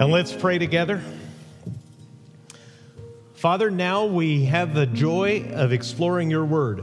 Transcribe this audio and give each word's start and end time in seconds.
And 0.00 0.10
let's 0.10 0.32
pray 0.32 0.56
together. 0.56 1.02
Father, 3.34 3.70
now 3.70 4.06
we 4.06 4.46
have 4.46 4.72
the 4.72 4.86
joy 4.86 5.50
of 5.52 5.74
exploring 5.74 6.30
your 6.30 6.46
word 6.46 6.82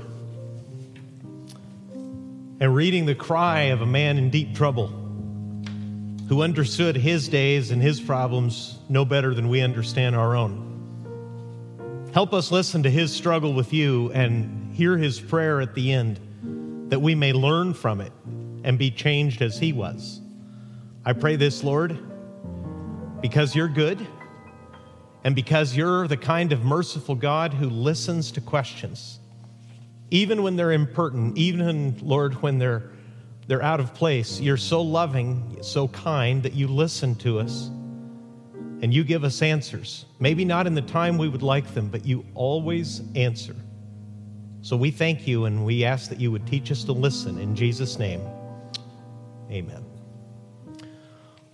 and 2.59 2.75
reading 2.75 3.07
the 3.07 3.15
cry 3.15 3.61
of 3.71 3.81
a 3.81 3.87
man 3.87 4.19
in 4.19 4.29
deep 4.29 4.53
trouble 4.53 4.89
who 6.29 6.43
understood 6.43 6.95
his 6.95 7.27
days 7.27 7.71
and 7.71 7.81
his 7.81 7.99
problems 7.99 8.77
no 8.87 9.03
better 9.03 9.33
than 9.33 9.49
we 9.49 9.61
understand 9.61 10.15
our 10.15 10.35
own. 10.35 12.11
Help 12.13 12.35
us 12.35 12.51
listen 12.51 12.83
to 12.83 12.89
his 12.91 13.11
struggle 13.11 13.51
with 13.51 13.73
you 13.73 14.11
and 14.11 14.75
hear 14.75 14.95
his 14.95 15.19
prayer 15.19 15.59
at 15.59 15.73
the 15.73 15.91
end 15.91 16.19
that 16.91 16.99
we 16.99 17.15
may 17.15 17.33
learn 17.33 17.73
from 17.73 17.99
it 17.99 18.13
and 18.63 18.77
be 18.77 18.91
changed 18.91 19.41
as 19.41 19.57
he 19.57 19.73
was. 19.73 20.21
I 21.03 21.13
pray 21.13 21.35
this, 21.35 21.63
Lord, 21.63 21.97
because 23.21 23.55
you're 23.55 23.67
good 23.67 24.05
and 25.23 25.35
because 25.35 25.75
you're 25.75 26.07
the 26.07 26.17
kind 26.17 26.51
of 26.51 26.63
merciful 26.63 27.15
God 27.15 27.53
who 27.53 27.69
listens 27.69 28.31
to 28.31 28.41
questions, 28.41 29.19
even 30.11 30.43
when 30.43 30.55
they're 30.55 30.71
impertinent, 30.71 31.37
even, 31.37 31.97
Lord, 32.01 32.41
when 32.41 32.57
they're, 32.57 32.91
they're 33.47 33.63
out 33.63 33.79
of 33.79 33.93
place. 33.93 34.39
You're 34.39 34.57
so 34.57 34.81
loving, 34.81 35.57
so 35.61 35.87
kind 35.89 36.43
that 36.43 36.53
you 36.53 36.67
listen 36.67 37.15
to 37.15 37.39
us 37.39 37.69
and 38.81 38.93
you 38.93 39.03
give 39.03 39.23
us 39.23 39.41
answers. 39.41 40.05
Maybe 40.19 40.45
not 40.45 40.67
in 40.67 40.75
the 40.75 40.81
time 40.81 41.17
we 41.17 41.27
would 41.27 41.43
like 41.43 41.73
them, 41.73 41.89
but 41.89 42.05
you 42.05 42.25
always 42.35 43.01
answer. 43.15 43.55
So 44.61 44.77
we 44.77 44.91
thank 44.91 45.27
you 45.27 45.45
and 45.45 45.65
we 45.65 45.83
ask 45.83 46.09
that 46.09 46.19
you 46.19 46.31
would 46.31 46.45
teach 46.45 46.71
us 46.71 46.83
to 46.85 46.91
listen 46.91 47.39
in 47.39 47.55
Jesus' 47.55 47.97
name. 47.97 48.21
Amen. 49.49 49.86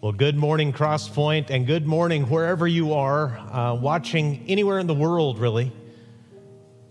Well, 0.03 0.11
good 0.11 0.35
morning, 0.35 0.73
Crosspoint, 0.73 1.49
and 1.49 1.65
good 1.65 1.87
morning 1.87 2.23
wherever 2.23 2.67
you 2.67 2.91
are 2.91 3.37
uh, 3.37 3.73
watching 3.75 4.43
anywhere 4.49 4.79
in 4.79 4.85
the 4.85 4.93
world, 4.93 5.39
really. 5.39 5.71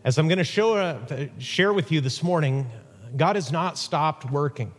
As 0.02 0.16
I'm 0.16 0.28
going 0.28 0.38
to 0.38 0.44
show, 0.44 0.78
uh, 0.78 1.26
share 1.38 1.74
with 1.74 1.92
you 1.92 2.00
this 2.00 2.22
morning, 2.22 2.70
God 3.14 3.36
has 3.36 3.52
not 3.52 3.76
stopped 3.76 4.30
working. 4.30 4.72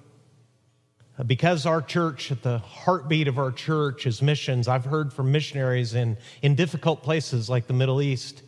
Because 1.27 1.67
our 1.67 1.79
church, 1.79 2.31
at 2.31 2.41
the 2.41 2.57
heartbeat 2.57 3.27
of 3.27 3.37
our 3.37 3.51
church, 3.51 4.07
is 4.07 4.19
missions, 4.19 4.67
I've 4.67 4.85
heard 4.85 5.13
from 5.13 5.31
missionaries 5.31 5.93
in, 5.93 6.17
in 6.41 6.55
difficult 6.55 7.03
places 7.03 7.51
like 7.51 7.67
the 7.67 7.73
Middle 7.73 8.01
East. 8.01 8.41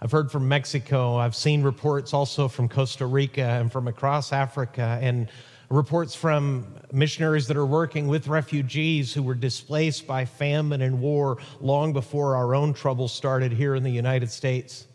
I've 0.00 0.12
heard 0.12 0.30
from 0.30 0.46
Mexico. 0.46 1.16
I've 1.16 1.34
seen 1.34 1.64
reports 1.64 2.14
also 2.14 2.46
from 2.46 2.68
Costa 2.68 3.06
Rica 3.06 3.42
and 3.42 3.72
from 3.72 3.88
across 3.88 4.32
Africa. 4.32 5.00
And 5.02 5.28
reports 5.72 6.14
from 6.14 6.66
missionaries 6.92 7.46
that 7.48 7.56
are 7.56 7.64
working 7.64 8.06
with 8.06 8.28
refugees 8.28 9.14
who 9.14 9.22
were 9.22 9.34
displaced 9.34 10.06
by 10.06 10.24
famine 10.24 10.82
and 10.82 11.00
war 11.00 11.38
long 11.60 11.94
before 11.94 12.36
our 12.36 12.54
own 12.54 12.74
trouble 12.74 13.08
started 13.08 13.52
here 13.52 13.74
in 13.74 13.82
the 13.82 13.90
United 13.90 14.30
States. 14.30 14.86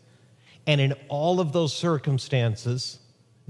And 0.68 0.80
in 0.80 0.94
all 1.08 1.40
of 1.40 1.52
those 1.52 1.74
circumstances, 1.74 3.00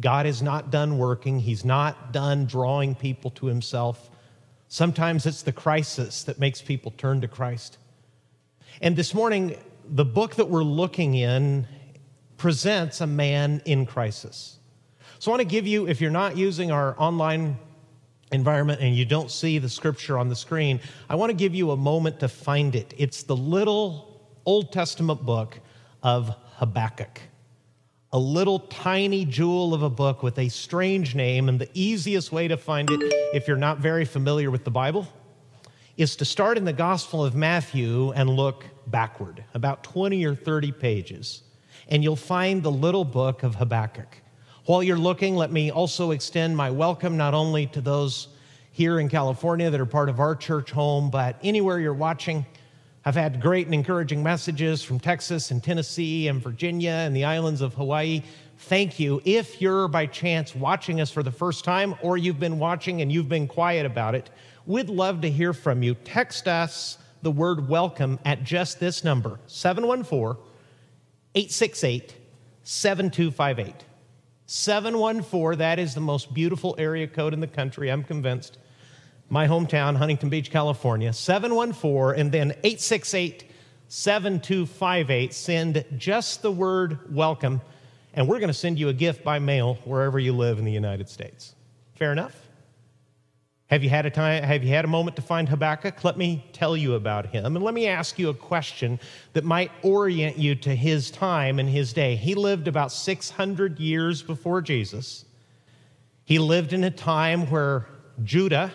God 0.00 0.24
is 0.24 0.40
not 0.40 0.70
done 0.70 0.96
working, 0.96 1.38
He's 1.38 1.66
not 1.66 2.12
done 2.12 2.46
drawing 2.46 2.94
people 2.94 3.30
to 3.32 3.46
Himself. 3.46 4.08
Sometimes 4.68 5.26
it's 5.26 5.42
the 5.42 5.52
crisis 5.52 6.22
that 6.24 6.38
makes 6.38 6.62
people 6.62 6.92
turn 6.92 7.20
to 7.20 7.28
Christ. 7.28 7.76
And 8.80 8.96
this 8.96 9.12
morning, 9.12 9.56
the 9.86 10.04
book 10.04 10.36
that 10.36 10.48
we're 10.48 10.62
looking 10.62 11.14
in 11.14 11.66
presents 12.38 13.02
a 13.02 13.06
man 13.06 13.60
in 13.66 13.84
crisis. 13.84 14.57
So 15.20 15.32
I 15.32 15.36
want 15.36 15.40
to 15.40 15.48
give 15.48 15.66
you, 15.66 15.88
if 15.88 16.00
you're 16.00 16.12
not 16.12 16.36
using 16.36 16.70
our 16.70 16.94
online 16.96 17.58
environment 18.30 18.80
and 18.80 18.94
you 18.94 19.04
don't 19.04 19.30
see 19.30 19.58
the 19.58 19.68
scripture 19.68 20.16
on 20.16 20.28
the 20.28 20.36
screen, 20.36 20.80
I 21.08 21.16
want 21.16 21.30
to 21.30 21.36
give 21.36 21.56
you 21.56 21.72
a 21.72 21.76
moment 21.76 22.20
to 22.20 22.28
find 22.28 22.76
it. 22.76 22.94
It's 22.96 23.24
the 23.24 23.36
little 23.36 24.22
Old 24.46 24.72
Testament 24.72 25.24
book 25.24 25.58
of 26.04 26.34
Habakkuk. 26.56 27.20
A 28.12 28.18
little 28.18 28.60
tiny 28.60 29.24
jewel 29.24 29.74
of 29.74 29.82
a 29.82 29.90
book 29.90 30.22
with 30.22 30.38
a 30.38 30.48
strange 30.48 31.16
name, 31.16 31.48
and 31.48 31.60
the 31.60 31.68
easiest 31.74 32.30
way 32.30 32.46
to 32.48 32.56
find 32.56 32.88
it, 32.88 33.00
if 33.34 33.48
you're 33.48 33.56
not 33.56 33.78
very 33.78 34.04
familiar 34.04 34.50
with 34.52 34.64
the 34.64 34.70
Bible, 34.70 35.06
is 35.96 36.14
to 36.16 36.24
start 36.24 36.56
in 36.56 36.64
the 36.64 36.72
Gospel 36.72 37.24
of 37.24 37.34
Matthew 37.34 38.12
and 38.12 38.30
look 38.30 38.64
backward, 38.86 39.44
about 39.52 39.82
20 39.82 40.24
or 40.24 40.34
30 40.36 40.72
pages, 40.72 41.42
and 41.88 42.04
you'll 42.04 42.16
find 42.16 42.62
the 42.62 42.70
little 42.70 43.04
book 43.04 43.42
of 43.42 43.56
Habakkuk. 43.56 44.22
While 44.68 44.82
you're 44.82 44.98
looking, 44.98 45.34
let 45.34 45.50
me 45.50 45.70
also 45.70 46.10
extend 46.10 46.54
my 46.54 46.70
welcome 46.70 47.16
not 47.16 47.32
only 47.32 47.68
to 47.68 47.80
those 47.80 48.28
here 48.70 49.00
in 49.00 49.08
California 49.08 49.70
that 49.70 49.80
are 49.80 49.86
part 49.86 50.10
of 50.10 50.20
our 50.20 50.36
church 50.36 50.72
home, 50.72 51.08
but 51.08 51.36
anywhere 51.42 51.80
you're 51.80 51.94
watching. 51.94 52.44
I've 53.02 53.14
had 53.14 53.40
great 53.40 53.64
and 53.64 53.72
encouraging 53.72 54.22
messages 54.22 54.82
from 54.82 55.00
Texas 55.00 55.50
and 55.50 55.64
Tennessee 55.64 56.28
and 56.28 56.42
Virginia 56.42 56.90
and 56.90 57.16
the 57.16 57.24
islands 57.24 57.62
of 57.62 57.72
Hawaii. 57.72 58.22
Thank 58.58 59.00
you. 59.00 59.22
If 59.24 59.62
you're 59.62 59.88
by 59.88 60.04
chance 60.04 60.54
watching 60.54 61.00
us 61.00 61.10
for 61.10 61.22
the 61.22 61.32
first 61.32 61.64
time 61.64 61.94
or 62.02 62.18
you've 62.18 62.38
been 62.38 62.58
watching 62.58 63.00
and 63.00 63.10
you've 63.10 63.30
been 63.30 63.48
quiet 63.48 63.86
about 63.86 64.14
it, 64.14 64.28
we'd 64.66 64.90
love 64.90 65.22
to 65.22 65.30
hear 65.30 65.54
from 65.54 65.82
you. 65.82 65.94
Text 65.94 66.46
us 66.46 66.98
the 67.22 67.30
word 67.30 67.70
welcome 67.70 68.18
at 68.26 68.44
just 68.44 68.80
this 68.80 69.02
number 69.02 69.40
714 69.46 70.36
868 71.34 72.14
7258. 72.64 73.87
714, 74.50 75.58
that 75.58 75.78
is 75.78 75.92
the 75.94 76.00
most 76.00 76.32
beautiful 76.32 76.74
area 76.78 77.06
code 77.06 77.34
in 77.34 77.40
the 77.40 77.46
country, 77.46 77.92
I'm 77.92 78.02
convinced. 78.02 78.56
My 79.28 79.46
hometown, 79.46 79.94
Huntington 79.94 80.30
Beach, 80.30 80.50
California. 80.50 81.12
714, 81.12 82.18
and 82.18 82.32
then 82.32 82.52
868 82.64 83.44
7258. 83.88 85.34
Send 85.34 85.84
just 85.98 86.40
the 86.40 86.50
word 86.50 87.14
welcome, 87.14 87.60
and 88.14 88.26
we're 88.26 88.38
going 88.38 88.48
to 88.48 88.54
send 88.54 88.78
you 88.78 88.88
a 88.88 88.94
gift 88.94 89.22
by 89.22 89.38
mail 89.38 89.74
wherever 89.84 90.18
you 90.18 90.32
live 90.32 90.58
in 90.58 90.64
the 90.64 90.72
United 90.72 91.10
States. 91.10 91.54
Fair 91.96 92.10
enough? 92.10 92.47
Have 93.68 93.84
you 93.84 93.90
had 93.90 94.06
a 94.06 94.10
time 94.10 94.42
have 94.42 94.64
you 94.64 94.70
had 94.70 94.86
a 94.86 94.88
moment 94.88 95.16
to 95.16 95.22
find 95.22 95.46
Habakkuk? 95.46 96.02
Let 96.02 96.16
me 96.16 96.44
tell 96.54 96.74
you 96.74 96.94
about 96.94 97.26
him 97.26 97.54
and 97.54 97.62
let 97.62 97.74
me 97.74 97.86
ask 97.86 98.18
you 98.18 98.30
a 98.30 98.34
question 98.34 98.98
that 99.34 99.44
might 99.44 99.70
orient 99.82 100.38
you 100.38 100.54
to 100.56 100.74
his 100.74 101.10
time 101.10 101.58
and 101.58 101.68
his 101.68 101.92
day. 101.92 102.16
He 102.16 102.34
lived 102.34 102.66
about 102.66 102.90
600 102.92 103.78
years 103.78 104.22
before 104.22 104.62
Jesus. 104.62 105.26
He 106.24 106.38
lived 106.38 106.72
in 106.72 106.82
a 106.84 106.90
time 106.90 107.50
where 107.50 107.86
Judah, 108.24 108.72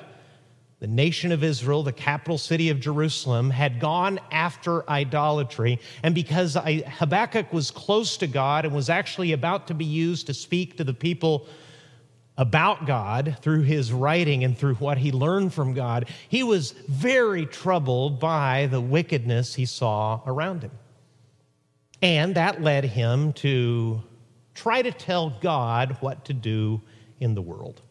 the 0.79 0.87
nation 0.87 1.31
of 1.31 1.43
Israel, 1.43 1.81
the 1.81 1.91
capital 1.91 2.37
city 2.37 2.69
of 2.69 2.79
Jerusalem, 2.79 3.49
had 3.49 3.79
gone 3.79 4.19
after 4.31 4.87
idolatry. 4.87 5.79
And 6.03 6.13
because 6.13 6.55
Habakkuk 6.55 7.51
was 7.51 7.71
close 7.71 8.15
to 8.17 8.27
God 8.27 8.65
and 8.65 8.75
was 8.75 8.91
actually 8.91 9.31
about 9.31 9.65
to 9.67 9.73
be 9.73 9.85
used 9.85 10.27
to 10.27 10.35
speak 10.35 10.77
to 10.77 10.83
the 10.83 10.93
people 10.93 11.47
about 12.37 12.87
God 12.87 13.37
through 13.41 13.61
his 13.61 13.93
writing 13.93 14.43
and 14.43 14.57
through 14.57 14.75
what 14.75 14.97
he 14.97 15.11
learned 15.11 15.53
from 15.53 15.73
God, 15.73 16.09
he 16.27 16.41
was 16.41 16.71
very 16.71 17.45
troubled 17.45 18.19
by 18.19 18.67
the 18.71 18.81
wickedness 18.81 19.53
he 19.53 19.65
saw 19.65 20.21
around 20.25 20.63
him. 20.63 20.71
And 22.01 22.35
that 22.35 22.61
led 22.61 22.85
him 22.85 23.33
to 23.33 24.01
try 24.55 24.81
to 24.81 24.91
tell 24.91 25.29
God 25.41 25.97
what 25.99 26.25
to 26.25 26.33
do 26.33 26.81
in 27.19 27.35
the 27.35 27.41
world. 27.41 27.81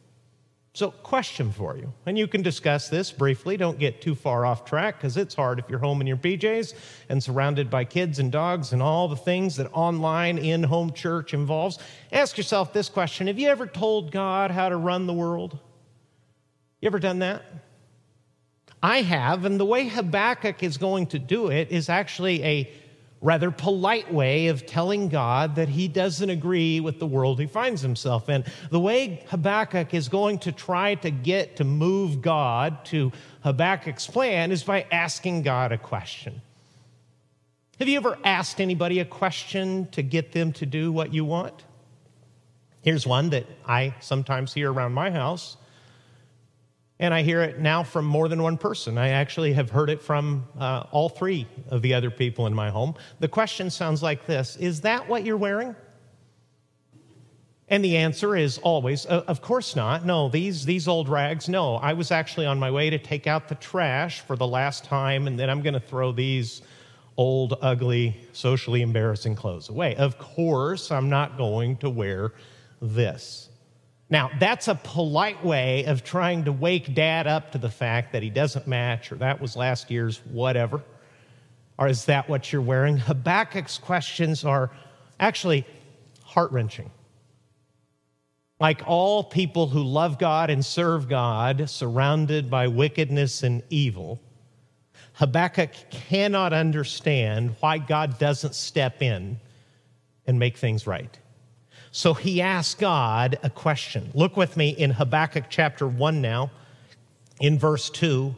So, 0.75 0.91
question 0.91 1.53
for 1.53 1.77
you, 1.77 1.93
and 2.07 2.17
you 2.17 2.27
can 2.27 2.41
discuss 2.41 2.89
this 2.89 3.13
briefly. 3.13 3.59
Don't 3.59 3.79
get 3.79 4.01
too 4.01 4.15
far 4.15 4.47
off 4.47 4.65
track 4.65 4.97
because 4.97 5.19
it's 5.19 5.35
hard 5.35 5.59
if 5.59 5.69
you're 5.69 5.79
home 5.79 6.01
in 6.01 6.07
your 6.07 6.17
PJs 6.17 6.73
and 7.11 7.23
surrounded 7.23 7.69
by 7.69 7.85
kids 7.85 8.19
and 8.19 8.33
dogs 8.33 8.73
and 8.73 8.83
all 8.83 9.07
the 9.07 9.17
things 9.17 9.57
that 9.57 9.71
online 9.75 10.39
in 10.39 10.63
home 10.63 10.95
church 10.95 11.35
involves. 11.35 11.79
Ask 12.11 12.39
yourself 12.39 12.73
this 12.73 12.89
question 12.89 13.27
Have 13.27 13.39
you 13.39 13.49
ever 13.49 13.67
told 13.67 14.13
God 14.13 14.51
how 14.51 14.71
to 14.71 14.77
run 14.77 15.07
the 15.07 15.13
world? 15.13 15.59
You 16.81 16.87
ever 16.87 16.99
done 16.99 17.19
that? 17.19 17.43
I 18.83 19.03
have, 19.03 19.45
and 19.45 19.61
the 19.61 19.67
way 19.67 19.89
Habakkuk 19.89 20.63
is 20.63 20.79
going 20.79 21.09
to 21.09 21.19
do 21.19 21.49
it 21.49 21.71
is 21.71 21.91
actually 21.91 22.43
a 22.43 22.73
rather 23.23 23.53
polite 23.53 24.13
way 24.13 24.49
of 24.49 24.67
telling 24.67 25.09
God 25.09 25.55
that 25.55 25.69
he 25.69 25.89
doesn't 25.89 26.29
agree 26.29 26.81
with 26.81 26.99
the 26.99 27.07
world 27.07 27.39
he 27.39 27.47
finds 27.47 27.81
himself 27.81 28.29
in. 28.29 28.45
The 28.71 28.81
way 28.81 29.25
Habakkuk 29.29 29.95
is 29.95 30.09
going 30.09 30.41
to 30.41 30.53
try 30.53 30.97
to 30.97 31.11
get 31.11 31.57
to 31.57 31.65
move 31.65 32.21
God 32.21 32.85
to 32.87 33.13
Habakkuk's 33.45 34.09
plan 34.09 34.51
is 34.51 34.65
by 34.65 34.87
asking 34.91 35.43
God 35.43 35.71
a 35.71 35.79
question. 35.79 36.43
Have 37.79 37.89
you 37.89 37.97
ever 37.97 38.19
asked 38.25 38.61
anybody 38.61 38.99
a 38.99 39.05
question 39.05 39.89
to 39.93 40.03
get 40.03 40.33
them 40.33 40.53
to 40.55 40.67
do 40.67 40.93
what 40.93 41.15
you 41.15 41.25
want? 41.25 41.65
Here's 42.83 43.07
one 43.07 43.31
that 43.31 43.47
I 43.65 43.95
sometimes 44.01 44.53
hear 44.53 44.73
around 44.73 44.93
my 44.93 45.11
house. 45.11 45.57
And 47.03 47.13
I 47.13 47.23
hear 47.23 47.43
it 47.43 47.59
now 47.59 47.83
from 47.83 48.05
more 48.05 48.29
than 48.29 48.45
one 48.45 48.57
person. 48.57 48.97
I 48.97 49.09
actually 49.09 49.53
have 49.55 49.71
heard 49.71 49.91
it 49.91 50.01
from 50.01 50.47
uh, 50.57 50.85
all 50.93 51.09
three 51.09 51.49
of 51.69 51.83
the 51.83 51.95
other 51.95 52.13
people 52.13 52.47
in 52.47 52.55
my 52.55 52.71
home. 52.71 52.95
The 53.19 53.27
question 53.27 53.71
sounds 53.71 54.05
like 54.05 54.25
this 54.25 54.55
Is 54.59 54.83
that 54.83 55.09
what 55.09 55.25
you're 55.25 55.37
wearing? 55.37 55.75
And 57.67 57.85
the 57.85 57.97
answer 57.97 58.37
is 58.37 58.59
always, 58.59 59.05
of 59.07 59.43
course 59.43 59.75
not. 59.75 60.07
No, 60.07 60.29
these, 60.29 60.65
these 60.65 60.87
old 60.87 61.09
rags, 61.09 61.49
no. 61.49 61.75
I 61.75 61.93
was 61.95 62.13
actually 62.13 62.47
on 62.47 62.61
my 62.61 62.71
way 62.71 62.89
to 62.91 62.99
take 62.99 63.27
out 63.27 63.49
the 63.49 63.57
trash 63.57 64.21
for 64.21 64.37
the 64.37 64.47
last 64.47 64.85
time, 64.85 65.27
and 65.27 65.37
then 65.37 65.51
I'm 65.51 65.61
going 65.61 65.75
to 65.75 65.81
throw 65.81 66.13
these 66.13 66.63
old, 67.17 67.59
ugly, 67.63 68.17
socially 68.33 68.81
embarrassing 68.81 69.35
clothes 69.35 69.71
away. 69.71 69.97
Of 69.97 70.19
course, 70.19 70.93
I'm 70.93 71.09
not 71.09 71.37
going 71.37 71.79
to 71.79 71.91
wear 71.91 72.33
this. 72.81 73.49
Now, 74.13 74.31
that's 74.39 74.69
a 74.69 74.75
polite 74.75 75.43
way 75.43 75.87
of 75.87 76.05
trying 76.05 76.45
to 76.45 76.53
wake 76.53 76.93
dad 76.93 77.27
up 77.27 77.53
to 77.53 77.59
the 77.59 77.71
fact 77.71 78.13
that 78.13 78.23
he 78.23 78.29
doesn't 78.29 78.67
match 78.67 79.11
or 79.11 79.15
that 79.15 79.41
was 79.41 79.57
last 79.57 79.91
year's 79.91 80.19
whatever. 80.27 80.83
Or 81.79 81.89
is 81.89 82.05
that 82.05 82.29
what 82.29 82.53
you're 82.53 82.61
wearing? 82.61 82.99
Habakkuk's 82.99 83.79
questions 83.79 84.45
are 84.45 84.71
actually 85.19 85.67
heart 86.25 86.53
wrenching. 86.53 86.91
Like 88.61 88.83
all 88.87 89.25
people 89.25 89.69
who 89.69 89.83
love 89.83 90.19
God 90.19 90.51
and 90.51 90.63
serve 90.63 91.09
God, 91.09 91.71
surrounded 91.71 92.51
by 92.51 92.69
wickedness 92.69 93.43
and 93.43 93.63
evil, 93.71 94.21
Habakkuk 95.15 95.71
cannot 95.89 96.53
understand 96.53 97.57
why 97.61 97.79
God 97.79 98.19
doesn't 98.19 98.55
step 98.55 99.01
in 99.01 99.41
and 100.27 100.39
make 100.39 100.59
things 100.59 100.87
right. 100.87 101.19
So 101.95 102.15
he 102.15 102.41
asks 102.41 102.75
God 102.75 103.39
a 103.43 103.51
question. 103.51 104.11
Look 104.15 104.35
with 104.35 104.57
me 104.57 104.71
in 104.71 104.91
Habakkuk 104.91 105.45
chapter 105.51 105.87
1 105.87 106.23
now, 106.23 106.51
in 107.39 107.59
verse 107.59 107.91
2. 107.91 108.35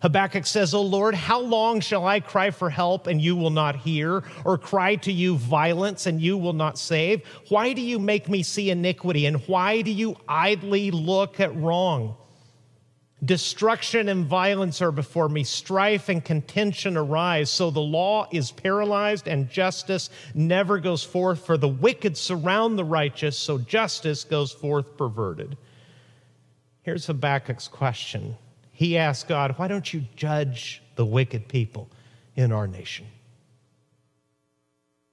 Habakkuk 0.00 0.46
says, 0.46 0.72
O 0.72 0.80
Lord, 0.80 1.14
how 1.14 1.40
long 1.40 1.80
shall 1.80 2.06
I 2.06 2.20
cry 2.20 2.50
for 2.50 2.70
help 2.70 3.06
and 3.06 3.20
you 3.20 3.36
will 3.36 3.50
not 3.50 3.76
hear, 3.76 4.24
or 4.44 4.56
cry 4.56 4.96
to 4.96 5.12
you 5.12 5.36
violence 5.36 6.06
and 6.06 6.20
you 6.20 6.38
will 6.38 6.54
not 6.54 6.78
save? 6.78 7.26
Why 7.50 7.74
do 7.74 7.82
you 7.82 7.98
make 7.98 8.28
me 8.28 8.42
see 8.42 8.70
iniquity 8.70 9.26
and 9.26 9.36
why 9.48 9.82
do 9.82 9.90
you 9.90 10.16
idly 10.26 10.90
look 10.90 11.40
at 11.40 11.54
wrong? 11.56 12.16
Destruction 13.24 14.08
and 14.08 14.26
violence 14.26 14.82
are 14.82 14.90
before 14.90 15.28
me, 15.28 15.44
strife 15.44 16.08
and 16.08 16.24
contention 16.24 16.96
arise. 16.96 17.48
So 17.48 17.70
the 17.70 17.80
law 17.80 18.26
is 18.30 18.50
paralyzed 18.50 19.28
and 19.28 19.48
justice 19.48 20.10
never 20.34 20.78
goes 20.78 21.04
forth, 21.04 21.46
for 21.46 21.56
the 21.56 21.68
wicked 21.68 22.16
surround 22.16 22.78
the 22.78 22.84
righteous, 22.84 23.38
so 23.38 23.58
justice 23.58 24.24
goes 24.24 24.52
forth 24.52 24.96
perverted. 24.96 25.56
Here's 26.82 27.06
Habakkuk's 27.06 27.68
question 27.68 28.36
he 28.74 28.98
asked 28.98 29.28
God, 29.28 29.56
Why 29.56 29.68
don't 29.68 29.94
you 29.94 30.04
judge 30.16 30.82
the 30.96 31.06
wicked 31.06 31.46
people 31.48 31.88
in 32.34 32.50
our 32.50 32.66
nation? 32.66 33.06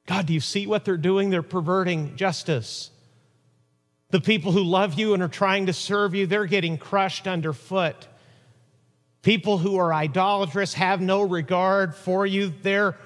God, 0.07 0.25
do 0.25 0.34
you 0.34 0.40
see 0.40 0.66
what 0.66 0.84
they're 0.84 0.98
doing? 0.98 1.30
They're 1.30 1.44
perverting 1.44 2.16
justice. 2.16 2.90
The 4.12 4.22
people 4.22 4.52
who 4.52 4.63
love 4.63 5.00
you 5.00 5.13
and 5.13 5.24
are 5.24 5.30
trying 5.30 5.66
to 5.68 5.74
serve 5.74 6.13
you, 6.13 6.28
they're 6.28 6.46
getting 6.46 6.78
crushed 6.78 7.28
underfoot. 7.28 8.08
People 9.22 9.58
who 9.58 9.78
are 9.78 9.94
idolatrous 9.94 10.74
have 10.74 11.00
no 11.00 11.22
regard 11.22 11.96
for 11.96 12.25
you. 12.25 12.54
They're 12.62 12.98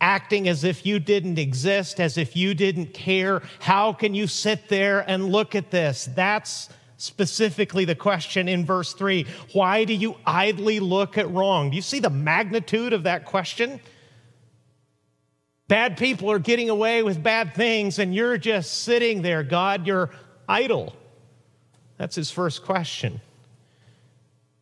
acting 0.00 0.48
as 0.48 0.62
if 0.62 0.86
you 0.86 1.00
didn't 1.00 1.38
exist, 1.38 2.00
as 2.00 2.18
if 2.18 2.36
you 2.36 2.54
didn't 2.54 2.94
care. 2.94 3.42
How 3.58 3.92
can 3.92 4.14
you 4.14 4.26
sit 4.26 4.68
there 4.68 5.00
and 5.08 5.30
look 5.30 5.54
at 5.54 5.70
this? 5.70 6.08
That's 6.14 6.68
specifically 6.98 7.84
the 7.84 7.94
question 7.94 8.48
in 8.48 8.64
verse 8.64 8.92
3 8.92 9.26
Why 9.52 9.84
do 9.84 9.94
you 9.94 10.16
idly 10.26 10.80
look 10.80 11.18
at 11.18 11.30
wrong? 11.30 11.70
Do 11.70 11.76
you 11.76 11.82
see 11.82 12.00
the 12.00 12.10
magnitude 12.10 12.92
of 12.92 13.04
that 13.04 13.24
question? 13.24 13.80
Bad 15.68 15.98
people 15.98 16.30
are 16.30 16.38
getting 16.38 16.70
away 16.70 17.02
with 17.02 17.22
bad 17.22 17.54
things, 17.54 17.98
and 17.98 18.14
you're 18.14 18.38
just 18.38 18.84
sitting 18.84 19.20
there. 19.20 19.42
God, 19.42 19.86
you're 19.86 20.10
idle. 20.48 20.94
That's 21.98 22.16
his 22.16 22.30
first 22.30 22.64
question. 22.64 23.20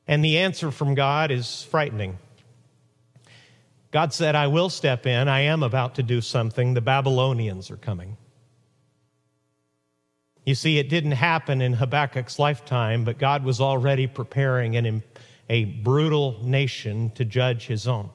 And 0.07 0.25
the 0.25 0.39
answer 0.39 0.71
from 0.71 0.95
God 0.95 1.31
is 1.31 1.63
frightening. 1.65 2.19
God 3.91 4.13
said, 4.13 4.35
I 4.35 4.49
will 4.49 4.69
step 4.69 5.07
in. 5.07 5.29
I 5.29 5.41
am 5.41 5.63
about 5.63 5.95
to 5.97 6.03
do 6.03 6.21
something. 6.21 6.75
The 6.75 6.81
Babylonians 6.81 7.71
are 7.71 7.77
coming. 7.77 8.17
You 10.45 10.55
see, 10.55 10.79
it 10.79 10.89
didn't 10.89 11.13
happen 11.13 11.61
in 11.61 11.75
Habakkuk's 11.75 12.39
lifetime, 12.39 13.05
but 13.05 13.19
God 13.19 13.43
was 13.43 13.61
already 13.61 14.07
preparing 14.07 14.77
an, 14.77 15.03
a 15.49 15.65
brutal 15.65 16.39
nation 16.43 17.11
to 17.17 17.25
judge 17.25 17.67
his 17.67 17.89
own. 17.89 18.11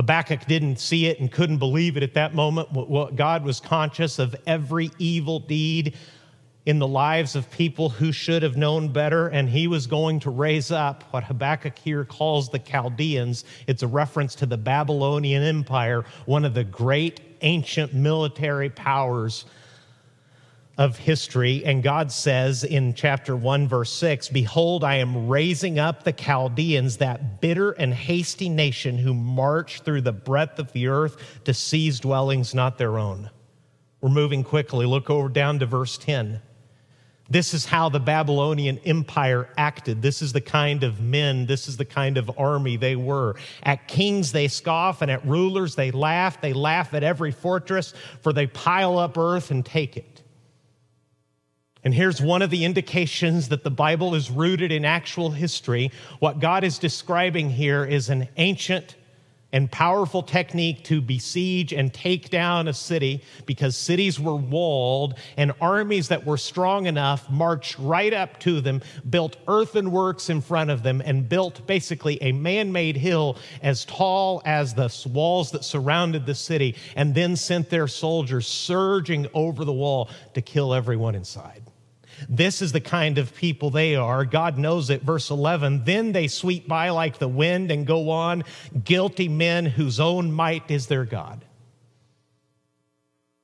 Habakkuk 0.00 0.46
didn't 0.46 0.80
see 0.80 1.08
it 1.08 1.20
and 1.20 1.30
couldn't 1.30 1.58
believe 1.58 1.98
it 1.98 2.02
at 2.02 2.14
that 2.14 2.34
moment. 2.34 2.70
God 3.16 3.44
was 3.44 3.60
conscious 3.60 4.18
of 4.18 4.34
every 4.46 4.90
evil 4.98 5.40
deed 5.40 5.94
in 6.64 6.78
the 6.78 6.88
lives 6.88 7.36
of 7.36 7.50
people 7.50 7.90
who 7.90 8.10
should 8.10 8.42
have 8.42 8.56
known 8.56 8.88
better, 8.88 9.28
and 9.28 9.46
he 9.46 9.66
was 9.66 9.86
going 9.86 10.18
to 10.20 10.30
raise 10.30 10.70
up 10.70 11.04
what 11.10 11.24
Habakkuk 11.24 11.78
here 11.78 12.06
calls 12.06 12.48
the 12.48 12.58
Chaldeans. 12.58 13.44
It's 13.66 13.82
a 13.82 13.86
reference 13.86 14.34
to 14.36 14.46
the 14.46 14.56
Babylonian 14.56 15.42
Empire, 15.42 16.06
one 16.24 16.46
of 16.46 16.54
the 16.54 16.64
great 16.64 17.20
ancient 17.42 17.92
military 17.92 18.70
powers 18.70 19.44
of 20.80 20.96
history. 20.96 21.62
And 21.66 21.82
God 21.82 22.10
says 22.10 22.64
in 22.64 22.94
chapter 22.94 23.36
1, 23.36 23.68
verse 23.68 23.92
6 23.92 24.30
Behold, 24.30 24.82
I 24.82 24.96
am 24.96 25.28
raising 25.28 25.78
up 25.78 26.04
the 26.04 26.12
Chaldeans, 26.12 26.96
that 26.96 27.42
bitter 27.42 27.72
and 27.72 27.92
hasty 27.92 28.48
nation 28.48 28.96
who 28.96 29.12
march 29.12 29.82
through 29.82 30.00
the 30.00 30.12
breadth 30.12 30.58
of 30.58 30.72
the 30.72 30.88
earth 30.88 31.42
to 31.44 31.52
seize 31.52 32.00
dwellings 32.00 32.54
not 32.54 32.78
their 32.78 32.98
own. 32.98 33.28
We're 34.00 34.08
moving 34.08 34.42
quickly. 34.42 34.86
Look 34.86 35.10
over 35.10 35.28
down 35.28 35.58
to 35.58 35.66
verse 35.66 35.98
10. 35.98 36.40
This 37.28 37.52
is 37.52 37.66
how 37.66 37.90
the 37.90 38.00
Babylonian 38.00 38.78
Empire 38.78 39.50
acted. 39.58 40.00
This 40.00 40.22
is 40.22 40.32
the 40.32 40.40
kind 40.40 40.82
of 40.82 40.98
men, 40.98 41.44
this 41.44 41.68
is 41.68 41.76
the 41.76 41.84
kind 41.84 42.16
of 42.16 42.30
army 42.38 42.78
they 42.78 42.96
were. 42.96 43.36
At 43.62 43.86
kings 43.86 44.32
they 44.32 44.48
scoff, 44.48 45.02
and 45.02 45.10
at 45.10 45.26
rulers 45.26 45.74
they 45.74 45.90
laugh. 45.90 46.40
They 46.40 46.54
laugh 46.54 46.94
at 46.94 47.04
every 47.04 47.32
fortress, 47.32 47.92
for 48.22 48.32
they 48.32 48.46
pile 48.46 48.98
up 48.98 49.18
earth 49.18 49.50
and 49.50 49.64
take 49.64 49.98
it. 49.98 50.19
And 51.82 51.94
here's 51.94 52.20
one 52.20 52.42
of 52.42 52.50
the 52.50 52.64
indications 52.64 53.48
that 53.48 53.64
the 53.64 53.70
Bible 53.70 54.14
is 54.14 54.30
rooted 54.30 54.70
in 54.70 54.84
actual 54.84 55.30
history. 55.30 55.90
What 56.18 56.38
God 56.38 56.62
is 56.62 56.78
describing 56.78 57.50
here 57.50 57.84
is 57.84 58.10
an 58.10 58.28
ancient 58.36 58.96
and 59.52 59.70
powerful 59.70 60.22
technique 60.22 60.84
to 60.84 61.00
besiege 61.00 61.72
and 61.72 61.92
take 61.92 62.30
down 62.30 62.68
a 62.68 62.72
city 62.72 63.22
because 63.46 63.76
cities 63.76 64.20
were 64.20 64.36
walled 64.36 65.18
and 65.36 65.52
armies 65.60 66.08
that 66.08 66.24
were 66.24 66.36
strong 66.36 66.86
enough 66.86 67.28
marched 67.30 67.78
right 67.78 68.12
up 68.12 68.38
to 68.40 68.60
them, 68.60 68.80
built 69.08 69.44
earthenworks 69.46 70.30
in 70.30 70.40
front 70.40 70.70
of 70.70 70.82
them, 70.82 71.02
and 71.04 71.28
built 71.28 71.66
basically 71.66 72.22
a 72.22 72.32
man 72.32 72.70
made 72.70 72.96
hill 72.96 73.36
as 73.62 73.84
tall 73.84 74.42
as 74.44 74.74
the 74.74 75.08
walls 75.12 75.50
that 75.50 75.64
surrounded 75.64 76.26
the 76.26 76.34
city, 76.34 76.76
and 76.94 77.14
then 77.14 77.34
sent 77.34 77.70
their 77.70 77.88
soldiers 77.88 78.46
surging 78.46 79.26
over 79.34 79.64
the 79.64 79.72
wall 79.72 80.08
to 80.34 80.40
kill 80.40 80.72
everyone 80.74 81.14
inside. 81.14 81.62
This 82.32 82.62
is 82.62 82.70
the 82.70 82.80
kind 82.80 83.18
of 83.18 83.34
people 83.34 83.70
they 83.70 83.96
are. 83.96 84.24
God 84.24 84.56
knows 84.56 84.88
it. 84.88 85.02
Verse 85.02 85.30
11 85.30 85.82
Then 85.84 86.12
they 86.12 86.28
sweep 86.28 86.68
by 86.68 86.90
like 86.90 87.18
the 87.18 87.26
wind 87.26 87.72
and 87.72 87.84
go 87.84 88.10
on, 88.10 88.44
guilty 88.84 89.28
men 89.28 89.66
whose 89.66 89.98
own 89.98 90.30
might 90.30 90.70
is 90.70 90.86
their 90.86 91.04
God. 91.04 91.44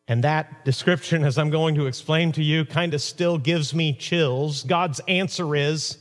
And 0.06 0.22
that 0.22 0.64
description, 0.64 1.24
as 1.24 1.36
I'm 1.36 1.50
going 1.50 1.74
to 1.74 1.86
explain 1.86 2.30
to 2.32 2.44
you, 2.44 2.64
kind 2.64 2.94
of 2.94 3.02
still 3.02 3.38
gives 3.38 3.74
me 3.74 3.92
chills. 3.92 4.62
God's 4.62 5.00
answer 5.08 5.56
is 5.56 5.98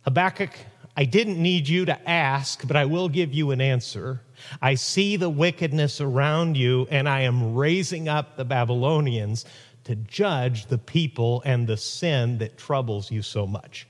Habakkuk, 0.00 0.50
I 0.96 1.04
didn't 1.04 1.40
need 1.40 1.68
you 1.68 1.84
to 1.84 2.10
ask, 2.10 2.66
but 2.66 2.76
I 2.76 2.84
will 2.84 3.08
give 3.08 3.32
you 3.32 3.52
an 3.52 3.60
answer. 3.60 4.20
I 4.60 4.74
see 4.74 5.16
the 5.16 5.30
wickedness 5.30 6.00
around 6.00 6.56
you, 6.56 6.88
and 6.90 7.08
I 7.08 7.20
am 7.20 7.54
raising 7.54 8.08
up 8.08 8.36
the 8.36 8.44
Babylonians 8.44 9.44
to 9.84 9.96
judge 9.96 10.66
the 10.66 10.78
people 10.78 11.42
and 11.44 11.66
the 11.66 11.76
sin 11.76 12.38
that 12.38 12.56
troubles 12.56 13.10
you 13.10 13.22
so 13.22 13.46
much. 13.46 13.86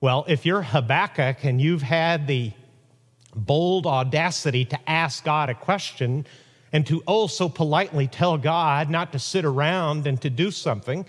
Well, 0.00 0.24
if 0.28 0.44
you're 0.46 0.62
Habakkuk 0.62 1.44
and 1.44 1.60
you've 1.60 1.82
had 1.82 2.26
the 2.26 2.52
bold 3.34 3.86
audacity 3.86 4.64
to 4.66 4.90
ask 4.90 5.24
God 5.24 5.50
a 5.50 5.54
question 5.54 6.26
and 6.72 6.86
to 6.86 7.00
also 7.02 7.48
politely 7.48 8.06
tell 8.06 8.38
God 8.38 8.90
not 8.90 9.12
to 9.12 9.18
sit 9.18 9.44
around 9.44 10.06
and 10.06 10.20
to 10.22 10.30
do 10.30 10.50
something, 10.50 11.06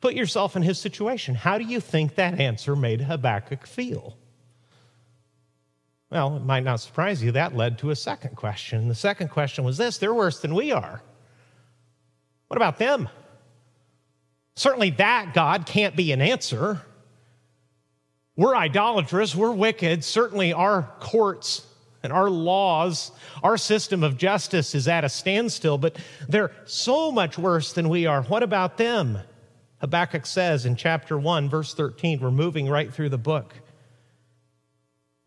put 0.00 0.14
yourself 0.14 0.56
in 0.56 0.62
his 0.62 0.78
situation. 0.78 1.34
How 1.34 1.58
do 1.58 1.64
you 1.64 1.80
think 1.80 2.14
that 2.14 2.40
answer 2.40 2.76
made 2.76 3.00
Habakkuk 3.00 3.66
feel? 3.66 4.16
Well, 6.10 6.36
it 6.36 6.44
might 6.44 6.64
not 6.64 6.80
surprise 6.80 7.22
you, 7.22 7.32
that 7.32 7.54
led 7.54 7.78
to 7.78 7.90
a 7.90 7.96
second 7.96 8.36
question. 8.36 8.88
The 8.88 8.94
second 8.94 9.28
question 9.28 9.64
was 9.64 9.76
this 9.76 9.98
they're 9.98 10.14
worse 10.14 10.40
than 10.40 10.54
we 10.54 10.72
are. 10.72 11.02
What 12.48 12.56
about 12.56 12.78
them? 12.78 13.08
Certainly, 14.56 14.90
that 14.90 15.34
God 15.34 15.66
can't 15.66 15.94
be 15.94 16.12
an 16.12 16.20
answer. 16.20 16.82
We're 18.36 18.56
idolatrous, 18.56 19.34
we're 19.34 19.52
wicked. 19.52 20.04
Certainly, 20.04 20.52
our 20.52 20.82
courts, 21.00 21.64
and 22.02 22.12
Our 22.12 22.30
laws, 22.30 23.10
our 23.42 23.56
system 23.56 24.04
of 24.04 24.16
justice 24.16 24.74
is 24.74 24.86
at 24.86 25.04
a 25.04 25.08
standstill, 25.08 25.78
but 25.78 25.96
they're 26.28 26.52
so 26.64 27.10
much 27.10 27.36
worse 27.36 27.72
than 27.72 27.88
we 27.88 28.06
are. 28.06 28.22
What 28.22 28.42
about 28.42 28.78
them? 28.78 29.18
Habakkuk 29.80 30.24
says 30.24 30.64
in 30.64 30.76
chapter 30.76 31.18
1, 31.18 31.48
verse 31.48 31.74
13, 31.74 32.20
we're 32.20 32.30
moving 32.30 32.68
right 32.68 32.92
through 32.92 33.08
the 33.08 33.18
book. 33.18 33.54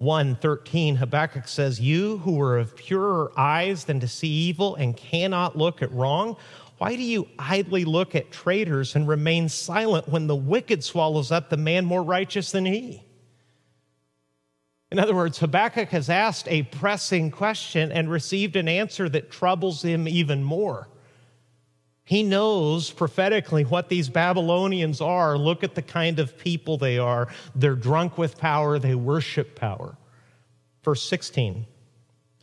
1:13 0.02 0.96
Habakkuk 0.96 1.48
says, 1.48 1.80
"You 1.80 2.18
who 2.20 2.42
are 2.42 2.58
of 2.58 2.76
purer 2.76 3.32
eyes 3.38 3.84
than 3.84 4.00
to 4.00 4.08
see 4.08 4.30
evil 4.30 4.74
and 4.76 4.98
cannot 4.98 5.56
look 5.56 5.84
at 5.84 5.92
wrong, 5.92 6.38
why 6.82 6.96
do 6.96 7.04
you 7.04 7.28
idly 7.38 7.86
look 7.86 8.16
at 8.16 8.32
traitors 8.32 8.96
and 8.96 9.08
remain 9.08 9.48
silent 9.48 10.10
when 10.10 10.26
the 10.26 10.36
wicked 10.36 10.84
swallows 10.84 11.32
up 11.32 11.52
the 11.52 11.56
man 11.56 11.86
more 11.86 12.02
righteous 12.02 12.52
than 12.52 12.66
he?" 12.66 13.04
In 14.92 14.98
other 14.98 15.14
words, 15.14 15.38
Habakkuk 15.38 15.90
has 15.90 16.10
asked 16.10 16.48
a 16.48 16.64
pressing 16.64 17.30
question 17.30 17.92
and 17.92 18.10
received 18.10 18.56
an 18.56 18.68
answer 18.68 19.08
that 19.10 19.30
troubles 19.30 19.84
him 19.84 20.08
even 20.08 20.44
more. 20.44 20.90
He 22.04 22.24
knows 22.24 22.90
prophetically 22.90 23.64
what 23.64 23.90
these 23.90 24.10
Babylonians 24.10 25.02
are. 25.02 25.38
Look 25.38 25.64
at 25.64 25.76
the 25.76 25.84
kind 25.84 26.18
of 26.18 26.36
people 26.40 26.78
they 26.78 26.98
are. 26.98 27.28
They're 27.54 27.76
drunk 27.76 28.18
with 28.18 28.40
power, 28.40 28.80
they 28.80 28.96
worship 28.96 29.56
power. 29.56 30.00
Verse 30.84 31.04
16. 31.04 31.68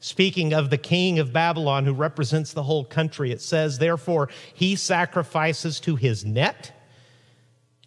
Speaking 0.01 0.53
of 0.53 0.71
the 0.71 0.79
king 0.79 1.19
of 1.19 1.33
Babylon 1.33 1.85
who 1.85 1.93
represents 1.93 2.53
the 2.53 2.63
whole 2.63 2.85
country, 2.85 3.33
it 3.33 3.41
says, 3.41 3.79
Therefore, 3.79 4.29
he 4.55 4.77
sacrifices 4.77 5.81
to 5.81 5.97
his 5.97 6.25
net 6.25 6.73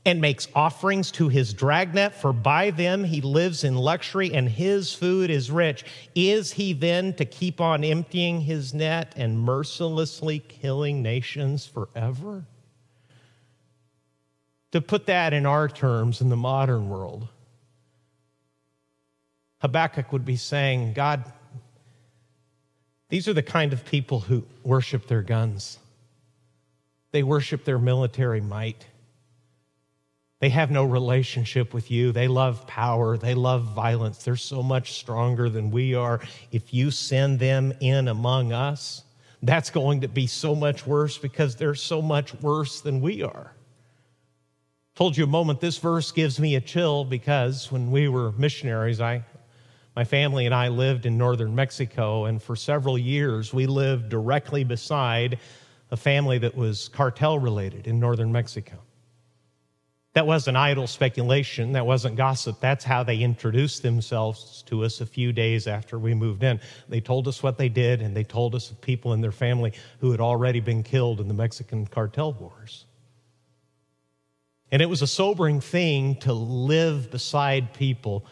and 0.06 0.20
makes 0.20 0.48
offerings 0.56 1.12
to 1.12 1.30
his 1.30 1.54
dragnet, 1.54 2.14
for 2.14 2.34
by 2.34 2.72
them 2.72 3.04
he 3.04 3.22
lives 3.22 3.64
in 3.64 3.78
luxury 3.78 4.34
and 4.34 4.50
his 4.50 4.94
food 4.94 5.30
is 5.30 5.52
rich. 5.52 5.86
Is 6.16 6.54
he 6.54 6.74
then 6.74 7.14
to 7.14 7.26
keep 7.26 7.62
on 7.62 7.84
emptying 7.84 8.42
his 8.42 8.74
net 8.74 9.14
and 9.16 9.40
mercilessly 9.40 10.40
killing 10.40 11.02
nations 11.02 11.66
forever? 11.66 12.46
To 14.72 14.82
put 14.82 15.06
that 15.06 15.34
in 15.34 15.46
our 15.46 15.70
terms 15.70 16.20
in 16.20 16.30
the 16.30 16.36
modern 16.36 16.90
world, 16.90 17.28
Habakkuk 19.60 20.12
would 20.12 20.26
be 20.26 20.38
saying, 20.38 20.94
God, 20.94 21.24
these 23.12 23.28
are 23.28 23.34
the 23.34 23.44
kind 23.44 23.74
of 23.74 23.84
people 23.84 24.22
who 24.22 24.46
worship 24.64 25.06
their 25.08 25.22
guns. 25.22 25.78
They 27.12 27.24
worship 27.24 27.66
their 27.66 27.78
military 27.78 28.40
might. 28.40 28.86
They 30.40 30.48
have 30.48 30.72
no 30.72 30.86
relationship 30.86 31.74
with 31.74 31.92
you. 31.92 32.14
They 32.14 32.30
love 32.30 32.66
power. 32.68 33.18
They 33.18 33.34
love 33.34 33.64
violence. 33.64 34.24
They're 34.24 34.38
so 34.38 34.64
much 34.64 34.94
stronger 34.94 35.50
than 35.50 35.72
we 35.72 35.94
are. 35.94 36.22
If 36.54 36.74
you 36.74 36.90
send 36.90 37.40
them 37.40 37.74
in 37.82 38.08
among 38.08 38.54
us, 38.54 39.04
that's 39.44 39.70
going 39.70 40.02
to 40.02 40.08
be 40.08 40.26
so 40.26 40.56
much 40.56 40.88
worse 40.88 41.18
because 41.18 41.58
they're 41.58 41.76
so 41.76 42.02
much 42.02 42.34
worse 42.36 42.80
than 42.80 43.02
we 43.02 43.24
are. 43.24 43.52
Told 44.96 45.18
you 45.18 45.26
a 45.26 45.28
moment, 45.28 45.60
this 45.60 45.80
verse 45.80 46.14
gives 46.14 46.40
me 46.40 46.56
a 46.56 46.62
chill 46.62 47.04
because 47.04 47.70
when 47.74 47.92
we 47.92 48.08
were 48.08 48.32
missionaries, 48.32 49.02
I, 49.02 49.26
my 49.96 50.04
family 50.04 50.46
and 50.46 50.56
I 50.56 50.70
lived 50.70 51.06
in 51.06 51.18
northern 51.18 51.54
Mexico, 51.54 52.26
and 52.26 52.42
for 52.42 52.56
several 52.56 52.98
years 52.98 53.54
we 53.54 53.66
lived 53.66 54.10
directly 54.10 54.64
beside 54.64 55.40
a 55.92 55.98
family 55.98 56.38
that 56.38 56.56
was 56.56 56.88
cartel 56.90 57.38
related 57.38 57.88
in 57.88 58.00
northern 58.00 58.32
Mexico. 58.32 58.78
That 60.14 60.28
wasn't 60.28 60.58
idle 60.58 60.88
speculation. 60.88 61.72
That 61.72 61.86
wasn't 61.86 62.18
gossip. 62.18 62.60
That's 62.60 62.84
how 62.84 63.04
they 63.04 63.20
introduced 63.20 63.82
themselves 63.82 64.62
to 64.68 64.84
us 64.84 65.00
a 65.00 65.06
few 65.06 65.32
days 65.32 65.68
after 65.68 65.98
we 65.98 66.14
moved 66.14 66.44
in. 66.44 66.60
They 66.90 67.00
told 67.00 67.30
us 67.30 67.42
what 67.42 67.58
they 67.58 67.70
did, 67.70 68.02
and 68.02 68.16
they 68.16 68.26
told 68.26 68.54
us 68.54 68.72
of 68.72 68.82
people 68.82 69.14
in 69.14 69.22
their 69.22 69.32
family 69.32 69.72
who 70.00 70.12
had 70.12 70.20
already 70.20 70.60
been 70.60 70.84
killed 70.84 71.22
in 71.22 71.30
the 71.30 71.34
Mexican 71.34 71.88
cartel 71.88 72.34
wars. 72.34 72.86
And 74.70 74.82
it 74.82 74.90
was 74.90 75.02
a 75.02 75.08
sobering 75.08 75.62
thing 75.62 76.16
to 76.18 76.34
live 76.34 77.10
beside 77.10 77.74
people 77.74 78.26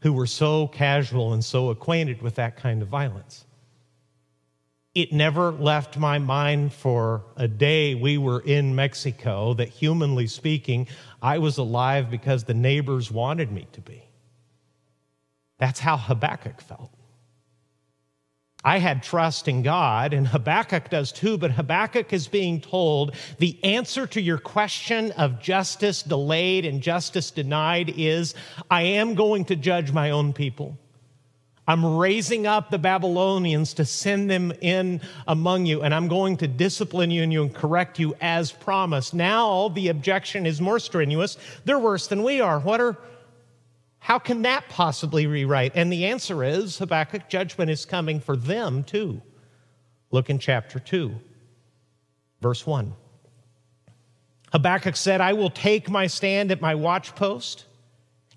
who 0.00 0.12
were 0.12 0.26
so 0.26 0.66
casual 0.66 1.32
and 1.32 1.44
so 1.44 1.70
acquainted 1.70 2.22
with 2.22 2.34
that 2.36 2.56
kind 2.56 2.82
of 2.82 2.88
violence 2.88 3.44
it 4.94 5.12
never 5.12 5.52
left 5.52 5.96
my 5.96 6.18
mind 6.18 6.72
for 6.72 7.24
a 7.36 7.46
day 7.46 7.94
we 7.94 8.18
were 8.18 8.40
in 8.40 8.74
Mexico 8.74 9.54
that, 9.54 9.68
humanly 9.68 10.26
speaking, 10.26 10.88
I 11.22 11.38
was 11.38 11.58
alive 11.58 12.10
because 12.10 12.44
the 12.44 12.54
neighbors 12.54 13.10
wanted 13.10 13.52
me 13.52 13.68
to 13.72 13.80
be. 13.80 14.02
That's 15.58 15.78
how 15.78 15.96
Habakkuk 15.96 16.60
felt. 16.60 16.90
I 18.62 18.78
had 18.78 19.02
trust 19.02 19.48
in 19.48 19.62
God, 19.62 20.12
and 20.12 20.28
Habakkuk 20.28 20.90
does 20.90 21.12
too, 21.12 21.38
but 21.38 21.52
Habakkuk 21.52 22.12
is 22.12 22.28
being 22.28 22.60
told 22.60 23.14
the 23.38 23.58
answer 23.64 24.06
to 24.08 24.20
your 24.20 24.38
question 24.38 25.12
of 25.12 25.40
justice 25.40 26.02
delayed 26.02 26.66
and 26.66 26.82
justice 26.82 27.30
denied 27.30 27.94
is 27.96 28.34
I 28.70 28.82
am 28.82 29.14
going 29.14 29.46
to 29.46 29.56
judge 29.56 29.92
my 29.92 30.10
own 30.10 30.34
people. 30.34 30.78
I'm 31.66 31.98
raising 31.98 32.48
up 32.48 32.70
the 32.70 32.78
Babylonians 32.78 33.74
to 33.74 33.84
send 33.84 34.28
them 34.28 34.52
in 34.60 35.00
among 35.28 35.66
you, 35.66 35.82
and 35.82 35.94
I'm 35.94 36.08
going 36.08 36.36
to 36.38 36.48
discipline 36.48 37.10
you 37.10 37.22
and 37.22 37.32
you 37.32 37.42
and 37.42 37.54
correct 37.54 37.98
you 37.98 38.16
as 38.20 38.50
promised. 38.50 39.14
Now 39.14 39.68
the 39.68 39.88
objection 39.88 40.46
is 40.46 40.60
more 40.60 40.80
strenuous. 40.80 41.38
They're 41.64 41.78
worse 41.78 42.08
than 42.08 42.24
we 42.24 42.40
are. 42.40 42.58
What 42.58 42.80
are 42.80 42.98
how 44.00 44.18
can 44.18 44.42
that 44.42 44.68
possibly 44.68 45.26
rewrite? 45.26 45.72
And 45.74 45.92
the 45.92 46.06
answer 46.06 46.42
is 46.42 46.78
Habakkuk 46.78 47.28
judgment 47.28 47.70
is 47.70 47.84
coming 47.84 48.18
for 48.18 48.36
them 48.36 48.82
too. 48.82 49.22
Look 50.10 50.30
in 50.30 50.38
chapter 50.38 50.80
2, 50.80 51.14
verse 52.40 52.66
1. 52.66 52.94
Habakkuk 54.52 54.96
said, 54.96 55.20
I 55.20 55.34
will 55.34 55.50
take 55.50 55.88
my 55.88 56.08
stand 56.08 56.50
at 56.50 56.60
my 56.60 56.74
watchpost 56.74 57.64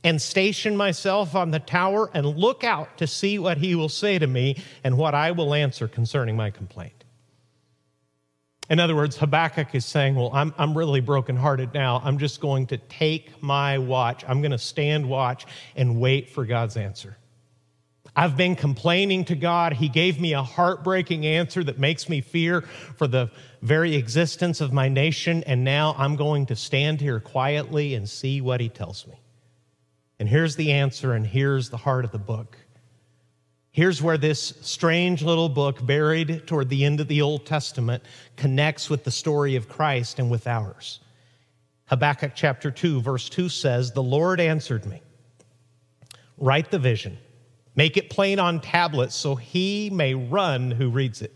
and 0.04 0.22
station 0.22 0.76
myself 0.76 1.34
on 1.34 1.52
the 1.52 1.60
tower 1.60 2.12
and 2.14 2.26
look 2.26 2.64
out 2.64 2.98
to 2.98 3.08
see 3.08 3.40
what 3.40 3.58
he 3.58 3.74
will 3.74 3.90
say 3.90 4.20
to 4.20 4.28
me 4.28 4.62
and 4.84 4.98
what 4.98 5.16
I 5.16 5.32
will 5.32 5.54
answer 5.54 5.88
concerning 5.88 6.36
my 6.36 6.52
complaint. 6.52 7.03
In 8.70 8.80
other 8.80 8.96
words, 8.96 9.18
Habakkuk 9.18 9.76
is 9.76 9.86
saying, 9.86 10.16
Well, 10.16 10.32
I'm, 10.34 10.54
I'm 10.58 10.78
really 10.78 11.02
brokenhearted 11.02 11.74
now. 11.74 12.02
I'm 12.04 12.18
just 12.18 12.40
going 12.40 12.68
to 12.68 12.78
take 12.78 13.42
my 13.42 13.78
watch. 13.78 14.24
I'm 14.28 14.42
going 14.42 14.52
to 14.52 14.58
stand 14.58 15.08
watch 15.08 15.46
and 15.76 16.00
wait 16.00 16.30
for 16.30 16.46
God's 16.46 16.78
answer. 16.78 17.18
I've 18.16 18.38
been 18.38 18.56
complaining 18.56 19.26
to 19.26 19.36
God. 19.36 19.74
He 19.74 19.90
gave 19.90 20.22
me 20.22 20.34
a 20.34 20.44
heartbreaking 20.44 21.26
answer 21.26 21.64
that 21.64 21.80
makes 21.80 22.08
me 22.08 22.22
fear 22.22 22.62
for 22.62 23.08
the 23.08 23.32
very 23.62 23.96
existence 23.96 24.62
of 24.62 24.72
my 24.72 24.88
nation. 24.88 25.44
And 25.46 25.64
now 25.64 25.96
I'm 25.98 26.16
going 26.16 26.46
to 26.48 26.56
stand 26.56 27.02
here 27.02 27.20
quietly 27.20 27.96
and 27.96 28.08
see 28.08 28.40
what 28.40 28.62
He 28.62 28.70
tells 28.70 29.08
me. 29.08 29.20
And 30.20 30.30
here's 30.30 30.56
the 30.56 30.72
answer, 30.72 31.14
and 31.14 31.26
here's 31.26 31.70
the 31.70 31.78
heart 31.78 32.06
of 32.06 32.12
the 32.12 32.20
book. 32.20 32.58
Here's 33.74 34.04
where 34.04 34.20
this 34.20 34.54
strange 34.62 35.24
little 35.24 35.50
book, 35.50 35.84
buried 35.84 36.46
toward 36.46 36.70
the 36.70 36.86
end 36.86 37.00
of 37.00 37.08
the 37.08 37.24
Old 37.24 37.48
Testament, 37.48 38.04
connects 38.38 38.88
with 38.88 39.04
the 39.04 39.10
story 39.10 39.56
of 39.56 39.68
Christ 39.68 40.20
and 40.20 40.30
with 40.30 40.46
ours. 40.46 41.00
Habakkuk 41.86 42.34
chapter 42.36 42.70
2, 42.70 43.02
verse 43.02 43.30
2 43.30 43.50
says, 43.50 43.92
The 43.92 44.04
Lord 44.04 44.40
answered 44.40 44.86
me, 44.86 45.02
Write 46.38 46.70
the 46.70 46.78
vision, 46.78 47.18
make 47.76 47.98
it 47.98 48.12
plain 48.12 48.38
on 48.38 48.62
tablets 48.62 49.16
so 49.16 49.34
he 49.34 49.90
may 49.90 50.14
run 50.14 50.70
who 50.70 50.92
reads 50.92 51.24
it. 51.24 51.34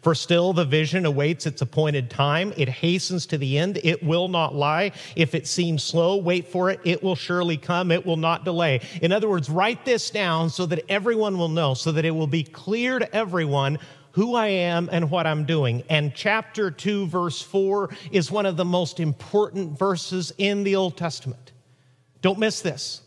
For 0.00 0.14
still 0.14 0.54
the 0.54 0.64
vision 0.64 1.04
awaits 1.04 1.44
its 1.44 1.60
appointed 1.60 2.08
time. 2.08 2.54
It 2.56 2.70
hastens 2.70 3.26
to 3.26 3.36
the 3.36 3.58
end. 3.58 3.78
It 3.84 4.02
will 4.02 4.28
not 4.28 4.54
lie. 4.54 4.92
If 5.14 5.34
it 5.34 5.46
seems 5.46 5.82
slow, 5.82 6.16
wait 6.16 6.48
for 6.48 6.70
it. 6.70 6.80
It 6.84 7.02
will 7.02 7.14
surely 7.14 7.58
come. 7.58 7.92
It 7.92 8.06
will 8.06 8.16
not 8.16 8.44
delay. 8.44 8.80
In 9.02 9.12
other 9.12 9.28
words, 9.28 9.50
write 9.50 9.84
this 9.84 10.08
down 10.08 10.48
so 10.48 10.64
that 10.66 10.84
everyone 10.88 11.36
will 11.36 11.50
know, 11.50 11.74
so 11.74 11.92
that 11.92 12.06
it 12.06 12.12
will 12.12 12.26
be 12.26 12.44
clear 12.44 12.98
to 12.98 13.14
everyone 13.14 13.78
who 14.12 14.34
I 14.34 14.46
am 14.46 14.88
and 14.90 15.10
what 15.10 15.26
I'm 15.26 15.44
doing. 15.44 15.82
And 15.90 16.14
chapter 16.14 16.70
2, 16.70 17.06
verse 17.06 17.42
4 17.42 17.90
is 18.10 18.30
one 18.30 18.46
of 18.46 18.56
the 18.56 18.64
most 18.64 19.00
important 19.00 19.78
verses 19.78 20.32
in 20.38 20.64
the 20.64 20.76
Old 20.76 20.96
Testament. 20.96 21.52
Don't 22.22 22.38
miss 22.38 22.62
this. 22.62 23.02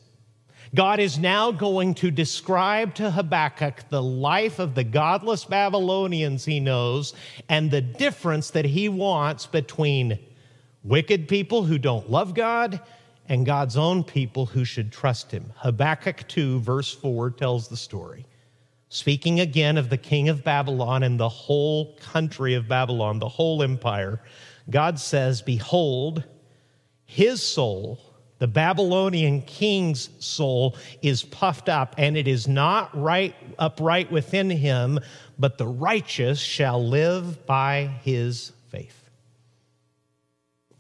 God 0.74 1.02
is 1.02 1.20
now 1.20 1.52
going 1.52 1.96
to 1.96 2.12
describe 2.12 2.96
to 2.96 3.12
Habakkuk 3.12 3.90
the 3.90 4.02
life 4.02 4.58
of 4.58 4.74
the 4.74 4.86
godless 4.86 5.44
Babylonians 5.44 6.46
he 6.46 6.62
knows 6.62 7.14
and 7.50 7.70
the 7.70 7.82
difference 7.82 8.52
that 8.52 8.64
he 8.64 8.88
wants 8.88 9.46
between 9.46 10.18
wicked 10.84 11.28
people 11.28 11.64
who 11.64 11.78
don't 11.78 12.10
love 12.10 12.34
God 12.34 12.80
and 13.28 13.46
God's 13.46 13.76
own 13.76 14.06
people 14.06 14.46
who 14.46 14.64
should 14.64 14.94
trust 14.94 15.30
him. 15.32 15.52
Habakkuk 15.58 16.26
2, 16.30 16.62
verse 16.62 16.94
4 16.94 17.32
tells 17.32 17.68
the 17.68 17.78
story. 17.78 18.26
Speaking 18.88 19.42
again 19.42 19.78
of 19.78 19.90
the 19.90 19.98
king 19.98 20.30
of 20.30 20.44
Babylon 20.44 21.04
and 21.04 21.20
the 21.20 21.30
whole 21.30 21.96
country 21.98 22.54
of 22.54 22.70
Babylon, 22.70 23.20
the 23.20 23.28
whole 23.28 23.62
empire, 23.62 24.22
God 24.70 25.00
says, 25.00 25.42
Behold, 25.42 26.24
his 27.06 27.42
soul 27.42 28.00
The 28.42 28.48
Babylonian 28.48 29.44
king's 29.44 30.10
soul 30.18 30.76
is 31.04 31.22
puffed 31.22 31.70
up, 31.70 31.94
and 32.00 32.18
it 32.18 32.28
is 32.28 32.48
not 32.48 32.90
right 33.00 33.36
upright 33.60 34.12
within 34.12 34.50
him, 34.50 35.00
but 35.38 35.60
the 35.60 35.68
righteous 35.68 36.40
shall 36.40 36.84
live 36.84 37.46
by 37.46 37.92
his 38.04 38.52
faith. 38.70 39.12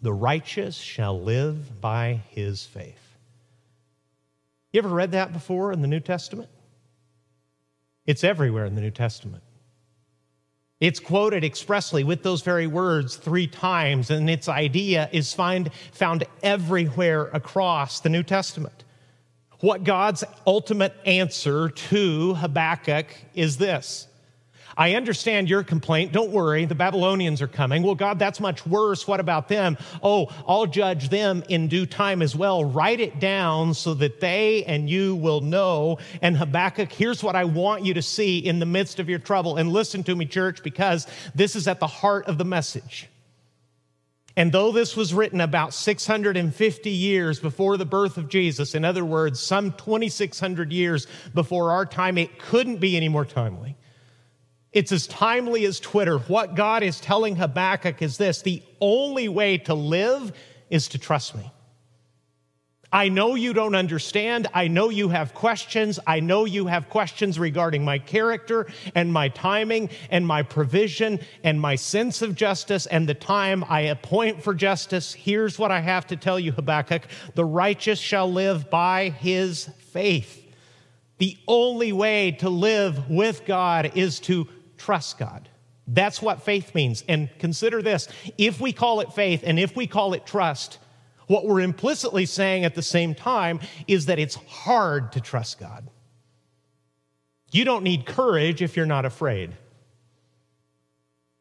The 0.01 0.11
righteous 0.11 0.75
shall 0.75 1.21
live 1.21 1.79
by 1.79 2.21
his 2.29 2.65
faith. 2.65 3.15
You 4.73 4.79
ever 4.79 4.89
read 4.89 5.11
that 5.11 5.31
before 5.31 5.71
in 5.71 5.83
the 5.83 5.87
New 5.87 5.99
Testament? 5.99 6.49
It's 8.07 8.23
everywhere 8.23 8.65
in 8.65 8.73
the 8.73 8.81
New 8.81 8.89
Testament. 8.89 9.43
It's 10.81 10.99
quoted 10.99 11.43
expressly 11.43 12.03
with 12.03 12.23
those 12.23 12.41
very 12.41 12.65
words 12.65 13.15
three 13.15 13.45
times, 13.45 14.09
and 14.09 14.27
its 14.27 14.49
idea 14.49 15.09
is 15.11 15.31
find, 15.31 15.69
found 15.91 16.25
everywhere 16.41 17.25
across 17.27 17.99
the 17.99 18.09
New 18.09 18.23
Testament. 18.23 18.83
What 19.59 19.83
God's 19.83 20.23
ultimate 20.47 20.95
answer 21.05 21.69
to 21.69 22.33
Habakkuk 22.33 23.15
is 23.35 23.57
this 23.57 24.07
I 24.81 24.95
understand 24.95 25.47
your 25.47 25.61
complaint. 25.61 26.11
Don't 26.11 26.31
worry, 26.31 26.65
the 26.65 26.73
Babylonians 26.73 27.39
are 27.43 27.47
coming. 27.47 27.83
Well, 27.83 27.93
God, 27.93 28.17
that's 28.17 28.39
much 28.39 28.65
worse. 28.65 29.07
What 29.07 29.19
about 29.19 29.47
them? 29.47 29.77
Oh, 30.01 30.29
I'll 30.47 30.65
judge 30.65 31.09
them 31.09 31.43
in 31.49 31.67
due 31.67 31.85
time 31.85 32.23
as 32.23 32.35
well. 32.35 32.63
Write 32.63 32.99
it 32.99 33.19
down 33.19 33.75
so 33.75 33.93
that 33.93 34.21
they 34.21 34.63
and 34.63 34.89
you 34.89 35.13
will 35.17 35.41
know. 35.41 35.99
And 36.19 36.35
Habakkuk, 36.35 36.91
here's 36.91 37.21
what 37.21 37.35
I 37.35 37.43
want 37.43 37.85
you 37.85 37.93
to 37.93 38.01
see 38.01 38.39
in 38.39 38.57
the 38.57 38.65
midst 38.65 38.99
of 38.99 39.07
your 39.07 39.19
trouble. 39.19 39.57
And 39.57 39.71
listen 39.71 40.03
to 40.05 40.15
me, 40.15 40.25
church, 40.25 40.63
because 40.63 41.05
this 41.35 41.55
is 41.55 41.67
at 41.67 41.79
the 41.79 41.85
heart 41.85 42.25
of 42.25 42.39
the 42.39 42.45
message. 42.45 43.07
And 44.35 44.51
though 44.51 44.71
this 44.71 44.97
was 44.97 45.13
written 45.13 45.41
about 45.41 45.75
650 45.75 46.89
years 46.89 47.39
before 47.39 47.77
the 47.77 47.85
birth 47.85 48.17
of 48.17 48.29
Jesus, 48.29 48.73
in 48.73 48.83
other 48.83 49.05
words, 49.05 49.39
some 49.39 49.73
2,600 49.73 50.73
years 50.73 51.05
before 51.35 51.69
our 51.69 51.85
time, 51.85 52.17
it 52.17 52.39
couldn't 52.39 52.77
be 52.77 52.97
any 52.97 53.09
more 53.09 53.25
timely. 53.25 53.77
It's 54.73 54.91
as 54.91 55.05
timely 55.07 55.65
as 55.65 55.79
Twitter. 55.79 56.17
What 56.17 56.55
God 56.55 56.81
is 56.81 56.99
telling 56.99 57.35
Habakkuk 57.35 58.01
is 58.01 58.17
this 58.17 58.41
the 58.41 58.63
only 58.79 59.27
way 59.27 59.57
to 59.59 59.73
live 59.73 60.31
is 60.69 60.87
to 60.89 60.97
trust 60.97 61.35
me. 61.35 61.51
I 62.93 63.07
know 63.07 63.35
you 63.35 63.53
don't 63.53 63.75
understand. 63.75 64.47
I 64.53 64.67
know 64.67 64.89
you 64.89 65.09
have 65.09 65.33
questions. 65.33 65.97
I 66.05 66.19
know 66.19 66.43
you 66.43 66.67
have 66.67 66.89
questions 66.89 67.39
regarding 67.39 67.85
my 67.85 67.99
character 67.99 68.67
and 68.93 69.13
my 69.13 69.29
timing 69.29 69.89
and 70.09 70.27
my 70.27 70.43
provision 70.43 71.21
and 71.41 71.61
my 71.61 71.75
sense 71.75 72.21
of 72.21 72.35
justice 72.35 72.87
and 72.87 73.07
the 73.07 73.13
time 73.13 73.63
I 73.69 73.81
appoint 73.81 74.43
for 74.43 74.53
justice. 74.53 75.13
Here's 75.13 75.57
what 75.57 75.71
I 75.71 75.79
have 75.79 76.07
to 76.07 76.17
tell 76.17 76.39
you, 76.39 76.51
Habakkuk 76.51 77.03
the 77.35 77.45
righteous 77.45 77.99
shall 77.99 78.31
live 78.31 78.69
by 78.69 79.09
his 79.09 79.69
faith. 79.91 80.37
The 81.17 81.37
only 81.47 81.93
way 81.93 82.31
to 82.39 82.49
live 82.49 83.09
with 83.09 83.45
God 83.45 83.91
is 83.95 84.19
to 84.21 84.49
trust 84.81 85.17
God. 85.17 85.47
That's 85.87 86.21
what 86.21 86.43
faith 86.43 86.73
means. 86.73 87.03
And 87.07 87.29
consider 87.39 87.81
this 87.81 88.07
if 88.37 88.59
we 88.59 88.73
call 88.73 89.01
it 89.01 89.13
faith 89.13 89.43
and 89.45 89.59
if 89.59 89.75
we 89.75 89.87
call 89.87 90.13
it 90.13 90.25
trust, 90.25 90.79
what 91.27 91.45
we're 91.45 91.61
implicitly 91.61 92.25
saying 92.25 92.65
at 92.65 92.75
the 92.75 92.81
same 92.81 93.15
time 93.15 93.59
is 93.87 94.07
that 94.07 94.19
it's 94.19 94.35
hard 94.35 95.11
to 95.13 95.21
trust 95.21 95.59
God. 95.59 95.87
You 97.51 97.65
don't 97.65 97.83
need 97.83 98.05
courage 98.05 98.61
if 98.61 98.75
you're 98.75 98.85
not 98.85 99.05
afraid. 99.05 99.51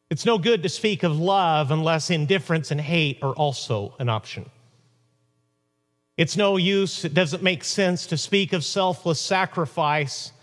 It's 0.09 0.25
no 0.25 0.37
good 0.37 0.63
to 0.63 0.69
speak 0.69 1.03
of 1.03 1.17
love 1.17 1.71
unless 1.71 2.09
indifference 2.09 2.69
and 2.69 2.81
hate 2.81 3.19
are 3.21 3.33
also 3.33 3.95
an 3.97 4.09
option. 4.09 4.49
It's 6.17 6.35
no 6.35 6.57
use, 6.57 7.05
it 7.05 7.13
doesn't 7.13 7.41
make 7.41 7.63
sense 7.63 8.05
to 8.07 8.17
speak 8.17 8.53
of 8.53 8.65
selfless 8.65 9.21
sacrifice 9.21 10.33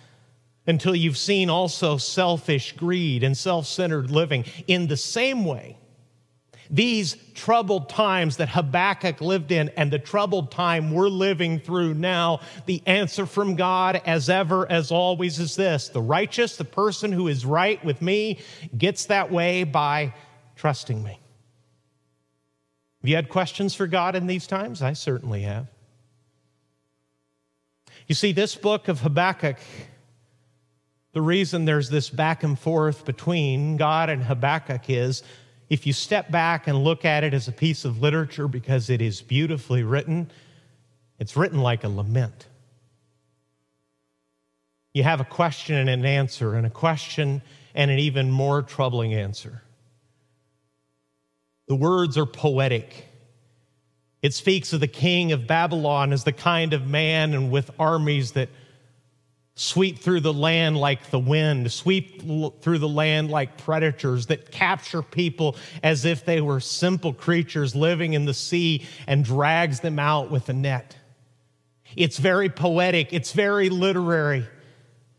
until 0.68 0.94
you've 0.94 1.16
seen 1.16 1.50
also 1.50 1.96
selfish 1.96 2.72
greed 2.76 3.24
and 3.24 3.36
self 3.36 3.66
centered 3.66 4.10
living. 4.10 4.44
In 4.68 4.86
the 4.86 4.96
same 4.96 5.44
way, 5.44 5.78
these 6.70 7.16
troubled 7.34 7.88
times 7.88 8.36
that 8.36 8.50
Habakkuk 8.50 9.22
lived 9.22 9.50
in 9.50 9.70
and 9.70 9.90
the 9.90 9.98
troubled 9.98 10.50
time 10.52 10.92
we're 10.92 11.08
living 11.08 11.58
through 11.58 11.94
now, 11.94 12.40
the 12.66 12.82
answer 12.84 13.24
from 13.24 13.56
God, 13.56 14.02
as 14.04 14.28
ever, 14.28 14.70
as 14.70 14.92
always, 14.92 15.38
is 15.38 15.56
this 15.56 15.88
the 15.88 16.02
righteous, 16.02 16.56
the 16.56 16.64
person 16.64 17.10
who 17.10 17.26
is 17.26 17.46
right 17.46 17.82
with 17.82 18.02
me, 18.02 18.38
gets 18.76 19.06
that 19.06 19.32
way 19.32 19.64
by 19.64 20.14
trusting 20.54 21.02
me. 21.02 21.18
Have 23.00 23.08
you 23.08 23.16
had 23.16 23.30
questions 23.30 23.74
for 23.74 23.86
God 23.86 24.14
in 24.14 24.26
these 24.26 24.46
times? 24.46 24.82
I 24.82 24.92
certainly 24.92 25.42
have. 25.42 25.68
You 28.06 28.14
see, 28.14 28.32
this 28.32 28.54
book 28.54 28.88
of 28.88 29.00
Habakkuk 29.00 29.56
the 31.18 31.22
reason 31.22 31.64
there's 31.64 31.90
this 31.90 32.10
back 32.10 32.44
and 32.44 32.56
forth 32.56 33.04
between 33.04 33.76
God 33.76 34.08
and 34.08 34.22
Habakkuk 34.22 34.88
is 34.88 35.24
if 35.68 35.84
you 35.84 35.92
step 35.92 36.30
back 36.30 36.68
and 36.68 36.84
look 36.84 37.04
at 37.04 37.24
it 37.24 37.34
as 37.34 37.48
a 37.48 37.52
piece 37.52 37.84
of 37.84 38.00
literature 38.00 38.46
because 38.46 38.88
it 38.88 39.02
is 39.02 39.20
beautifully 39.20 39.82
written, 39.82 40.30
it's 41.18 41.36
written 41.36 41.60
like 41.60 41.82
a 41.82 41.88
lament. 41.88 42.46
You 44.94 45.02
have 45.02 45.20
a 45.20 45.24
question 45.24 45.74
and 45.74 45.90
an 45.90 46.06
answer, 46.06 46.54
and 46.54 46.64
a 46.64 46.70
question 46.70 47.42
and 47.74 47.90
an 47.90 47.98
even 47.98 48.30
more 48.30 48.62
troubling 48.62 49.12
answer. 49.12 49.60
The 51.66 51.74
words 51.74 52.16
are 52.16 52.26
poetic. 52.26 53.08
It 54.22 54.34
speaks 54.34 54.72
of 54.72 54.78
the 54.78 54.86
king 54.86 55.32
of 55.32 55.48
Babylon 55.48 56.12
as 56.12 56.22
the 56.22 56.30
kind 56.30 56.72
of 56.72 56.86
man 56.86 57.34
and 57.34 57.50
with 57.50 57.72
armies 57.76 58.30
that 58.32 58.50
sweep 59.58 59.98
through 59.98 60.20
the 60.20 60.32
land 60.32 60.76
like 60.76 61.10
the 61.10 61.18
wind, 61.18 61.70
sweep 61.72 62.22
through 62.62 62.78
the 62.78 62.88
land 62.88 63.28
like 63.28 63.58
predators 63.58 64.26
that 64.26 64.52
capture 64.52 65.02
people 65.02 65.56
as 65.82 66.04
if 66.04 66.24
they 66.24 66.40
were 66.40 66.60
simple 66.60 67.12
creatures 67.12 67.74
living 67.74 68.12
in 68.12 68.24
the 68.24 68.32
sea 68.32 68.86
and 69.08 69.24
drags 69.24 69.80
them 69.80 69.98
out 69.98 70.30
with 70.30 70.48
a 70.48 70.52
net. 70.52 70.96
It's 71.96 72.18
very 72.18 72.48
poetic, 72.48 73.12
it's 73.12 73.32
very 73.32 73.68
literary. 73.68 74.46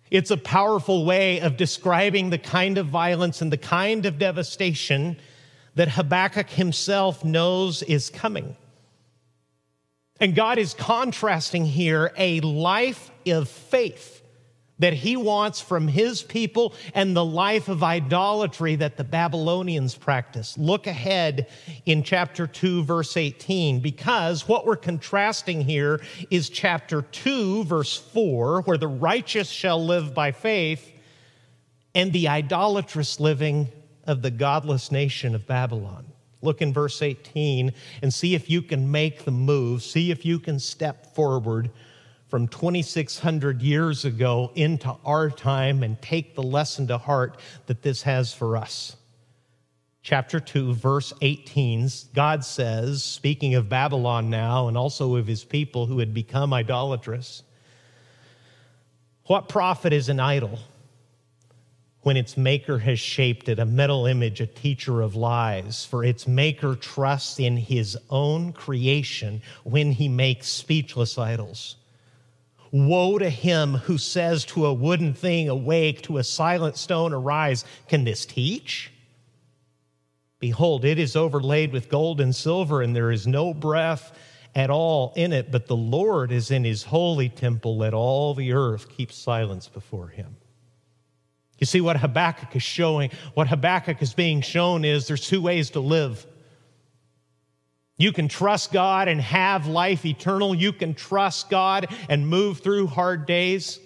It's 0.10 0.32
a 0.32 0.38
powerful 0.38 1.04
way 1.04 1.42
of 1.42 1.58
describing 1.58 2.30
the 2.30 2.38
kind 2.38 2.78
of 2.78 2.88
violence 2.88 3.42
and 3.42 3.52
the 3.52 3.58
kind 3.58 4.06
of 4.06 4.18
devastation 4.18 5.18
that 5.76 5.90
Habakkuk 5.90 6.50
himself 6.50 7.26
knows 7.26 7.84
is 7.84 8.10
coming. 8.10 8.56
And 10.22 10.34
God 10.34 10.58
is 10.58 10.74
contrasting 10.74 11.66
here 11.66 12.14
a 12.18 12.40
life 12.40 13.12
of 13.28 13.50
faith 13.50 14.19
that 14.80 14.94
he 14.94 15.16
wants 15.16 15.62
from 15.62 15.88
his 15.88 16.24
people 16.24 16.74
and 16.94 17.16
the 17.16 17.24
life 17.24 17.68
of 17.68 17.84
idolatry 17.84 18.76
that 18.78 18.98
the 18.98 19.04
Babylonians 19.04 19.96
practice. 19.96 20.58
Look 20.58 20.88
ahead 20.88 21.48
in 21.86 22.02
chapter 22.04 22.48
2, 22.48 22.84
verse 22.84 23.16
18, 23.16 23.82
because 23.82 24.48
what 24.48 24.66
we're 24.66 24.78
contrasting 24.78 25.62
here 25.62 26.02
is 26.32 26.50
chapter 26.50 27.02
2, 27.02 27.66
verse 27.66 27.98
4, 27.98 28.62
where 28.62 28.78
the 28.78 28.88
righteous 28.88 29.50
shall 29.50 29.84
live 29.84 30.14
by 30.14 30.32
faith, 30.32 30.92
and 31.94 32.14
the 32.14 32.28
idolatrous 32.28 33.20
living 33.20 33.68
of 34.06 34.22
the 34.22 34.32
godless 34.32 34.92
nation 34.92 35.36
of 35.36 35.46
Babylon. 35.46 36.06
Look 36.42 36.62
in 36.62 36.72
verse 36.72 37.02
18 37.02 37.74
and 38.02 38.14
see 38.14 38.34
if 38.34 38.50
you 38.50 38.62
can 38.62 38.92
make 38.92 39.26
the 39.26 39.32
move, 39.32 39.84
see 39.84 40.12
if 40.12 40.26
you 40.26 40.40
can 40.40 40.60
step 40.60 41.14
forward 41.16 41.70
from 42.30 42.48
2,600 42.48 43.62
years 43.62 44.06
ago 44.06 44.52
into 44.54 44.96
our 45.04 45.32
time 45.32 45.82
and 45.82 46.00
take 46.02 46.36
the 46.36 46.44
lesson 46.44 46.88
to 46.88 46.98
heart 46.98 47.40
that 47.66 47.82
this 47.82 48.04
has 48.04 48.34
for 48.34 48.56
us. 48.56 48.96
Chapter 50.04 50.40
2, 50.40 50.74
verse 50.74 51.12
18, 51.22 51.90
God 52.14 52.46
says, 52.46 53.04
speaking 53.04 53.56
of 53.56 53.68
Babylon 53.68 54.30
now 54.30 54.68
and 54.68 54.78
also 54.78 55.16
of 55.16 55.28
his 55.28 55.44
people 55.44 55.88
who 55.88 56.00
had 56.00 56.14
become 56.14 56.54
idolatrous, 56.54 57.44
what 59.26 59.50
profit 59.50 59.92
is 59.92 60.08
an 60.08 60.20
idol 60.20 60.60
when 62.02 62.16
its 62.16 62.38
maker 62.38 62.80
has 62.80 63.00
shaped 63.00 63.50
it, 63.50 63.60
a 63.60 63.66
metal 63.66 64.06
image, 64.06 64.40
a 64.40 64.48
teacher 64.48 65.02
of 65.02 65.16
lies? 65.16 65.84
For 65.84 66.04
its 66.04 66.28
maker 66.28 66.76
trusts 66.76 67.40
in 67.40 67.58
his 67.58 67.98
own 68.10 68.54
creation 68.54 69.42
when 69.64 69.92
he 69.92 70.08
makes 70.08 70.48
speechless 70.48 71.18
idols. 71.18 71.76
Woe 72.72 73.18
to 73.18 73.30
him 73.30 73.74
who 73.74 73.98
says 73.98 74.46
to 74.46 74.66
a 74.66 74.74
wooden 74.74 75.14
thing, 75.14 75.50
Awake, 75.50 76.02
to 76.04 76.18
a 76.18 76.24
silent 76.24 76.78
stone, 76.78 77.14
Arise. 77.14 77.66
Can 77.88 78.04
this 78.04 78.26
teach? 78.26 78.92
Behold, 80.40 80.86
it 80.86 81.00
is 81.00 81.16
overlaid 81.16 81.74
with 81.74 81.90
gold 81.90 82.22
and 82.22 82.36
silver, 82.36 82.82
and 82.82 82.96
there 82.96 83.12
is 83.12 83.28
no 83.28 83.54
breath 83.54 84.18
at 84.56 84.70
all 84.70 85.14
in 85.16 85.34
it, 85.34 85.52
but 85.52 85.68
the 85.68 85.76
Lord 85.76 86.32
is 86.32 86.52
in 86.52 86.64
his 86.64 86.84
holy 86.84 87.30
temple. 87.30 87.78
Let 87.78 87.94
all 87.94 88.34
the 88.34 88.54
earth 88.54 88.90
keep 88.90 89.12
silence 89.12 89.68
before 89.68 90.08
him. 90.08 90.38
You 91.60 91.66
see, 91.66 91.82
what 91.82 91.98
Habakkuk 91.98 92.56
is 92.56 92.64
showing, 92.64 93.12
what 93.34 93.48
Habakkuk 93.48 94.02
is 94.02 94.14
being 94.14 94.42
shown 94.42 94.86
is 94.86 95.08
there's 95.08 95.28
two 95.28 95.42
ways 95.42 95.72
to 95.72 95.82
live. 95.82 96.26
You 98.00 98.14
can 98.14 98.30
trust 98.30 98.72
God 98.72 99.10
and 99.10 99.20
have 99.20 99.68
life 99.68 100.06
eternal. 100.06 100.56
You 100.56 100.72
can 100.72 100.94
trust 100.94 101.50
God 101.50 101.94
and 102.08 102.26
move 102.28 102.60
through 102.60 102.88
hard 102.88 103.26
days. 103.26 103.78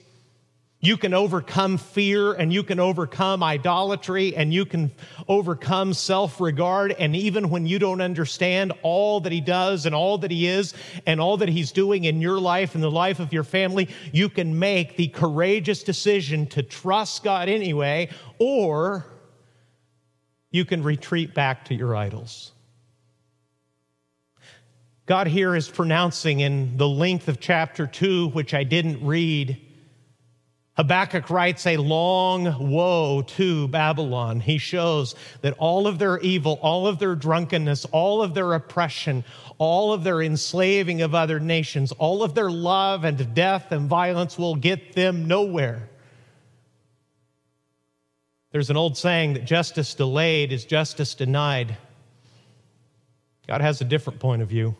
You 0.79 0.97
can 0.97 1.15
overcome 1.15 1.79
fear 1.79 2.33
and 2.33 2.53
you 2.53 2.61
can 2.61 2.79
overcome 2.79 3.41
idolatry 3.41 4.35
and 4.35 4.53
you 4.53 4.65
can 4.65 4.91
overcome 5.27 5.93
self 5.95 6.39
regard. 6.39 6.91
And 6.91 7.15
even 7.15 7.49
when 7.49 7.65
you 7.65 7.79
don't 7.79 8.01
understand 8.01 8.71
all 8.83 9.19
that 9.21 9.31
He 9.31 9.41
does 9.41 9.87
and 9.87 9.95
all 9.95 10.19
that 10.19 10.29
He 10.29 10.45
is 10.45 10.75
and 11.07 11.19
all 11.19 11.37
that 11.37 11.49
He's 11.49 11.71
doing 11.71 12.03
in 12.03 12.21
your 12.21 12.39
life 12.39 12.75
and 12.75 12.83
the 12.83 12.91
life 12.91 13.19
of 13.19 13.33
your 13.33 13.45
family, 13.45 13.89
you 14.11 14.29
can 14.29 14.59
make 14.59 14.95
the 14.95 15.07
courageous 15.07 15.81
decision 15.81 16.45
to 16.47 16.61
trust 16.61 17.23
God 17.23 17.49
anyway, 17.49 18.09
or 18.37 19.07
you 20.51 20.65
can 20.65 20.83
retreat 20.83 21.33
back 21.33 21.65
to 21.65 21.73
your 21.73 21.95
idols. 21.95 22.51
God 25.05 25.27
here 25.27 25.53
is 25.53 25.67
pronouncing 25.67 26.39
in 26.39 26.77
the 26.77 26.87
length 26.87 27.27
of 27.27 27.41
chapter 27.41 27.85
2, 27.85 28.29
which 28.29 28.53
I 28.53 28.63
didn't 28.63 29.05
read. 29.05 29.59
Habakkuk 30.77 31.29
writes 31.29 31.67
a 31.67 31.77
long 31.77 32.71
woe 32.71 33.21
to 33.21 33.67
Babylon. 33.67 34.39
He 34.39 34.57
shows 34.57 35.13
that 35.41 35.55
all 35.57 35.87
of 35.87 35.99
their 35.99 36.19
evil, 36.19 36.57
all 36.61 36.87
of 36.87 36.99
their 36.99 37.15
drunkenness, 37.15 37.85
all 37.85 38.23
of 38.23 38.33
their 38.33 38.53
oppression, 38.53 39.25
all 39.57 39.91
of 39.91 40.03
their 40.03 40.21
enslaving 40.21 41.01
of 41.01 41.13
other 41.13 41.39
nations, 41.39 41.91
all 41.91 42.23
of 42.23 42.33
their 42.33 42.49
love 42.49 43.03
and 43.03 43.35
death 43.35 43.71
and 43.71 43.89
violence 43.89 44.37
will 44.37 44.55
get 44.55 44.93
them 44.93 45.27
nowhere. 45.27 45.89
There's 48.51 48.69
an 48.69 48.77
old 48.77 48.97
saying 48.97 49.33
that 49.33 49.45
justice 49.45 49.93
delayed 49.93 50.51
is 50.51 50.63
justice 50.63 51.13
denied. 51.13 51.77
God 53.47 53.61
has 53.61 53.81
a 53.81 53.85
different 53.85 54.19
point 54.19 54.41
of 54.41 54.47
view. 54.47 54.75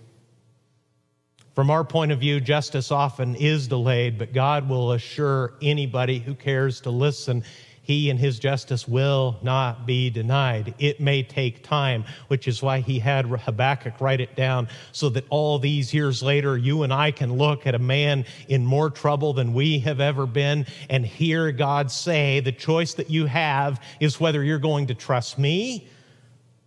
From 1.54 1.70
our 1.70 1.84
point 1.84 2.12
of 2.12 2.20
view, 2.20 2.40
justice 2.40 2.92
often 2.92 3.36
is 3.36 3.68
delayed, 3.68 4.18
but 4.18 4.34
God 4.34 4.68
will 4.68 4.94
assure 4.94 5.54
anybody 5.62 6.20
who 6.20 6.34
cares 6.34 6.82
to 6.82 6.90
listen 6.90 7.44
he 7.84 8.10
and 8.10 8.18
his 8.18 8.40
justice 8.40 8.88
will 8.88 9.38
not 9.42 9.86
be 9.86 10.10
denied. 10.10 10.74
It 10.80 11.02
may 11.02 11.22
take 11.22 11.64
time, 11.64 12.06
which 12.30 12.48
is 12.48 12.64
why 12.64 12.80
he 12.80 12.98
had 12.98 13.26
Habakkuk 13.26 14.00
write 14.00 14.22
it 14.22 14.38
down 14.38 14.70
so 14.94 15.10
that 15.10 15.26
all 15.30 15.60
these 15.60 15.94
years 15.94 16.24
later, 16.24 16.58
you 16.58 16.84
and 16.84 16.94
I 16.94 17.12
can 17.12 17.34
look 17.34 17.68
at 17.68 17.76
a 17.76 17.80
man 17.80 18.26
in 18.48 18.66
more 18.66 18.90
trouble 18.90 19.34
than 19.34 19.54
we 19.54 19.80
have 19.80 20.00
ever 20.00 20.26
been 20.26 20.66
and 20.90 21.06
hear 21.06 21.52
God 21.52 21.92
say, 21.92 22.40
The 22.40 22.54
choice 22.54 22.94
that 22.94 23.10
you 23.10 23.26
have 23.26 23.82
is 24.00 24.18
whether 24.18 24.42
you're 24.42 24.60
going 24.60 24.88
to 24.88 24.96
trust 24.96 25.38
me 25.38 25.90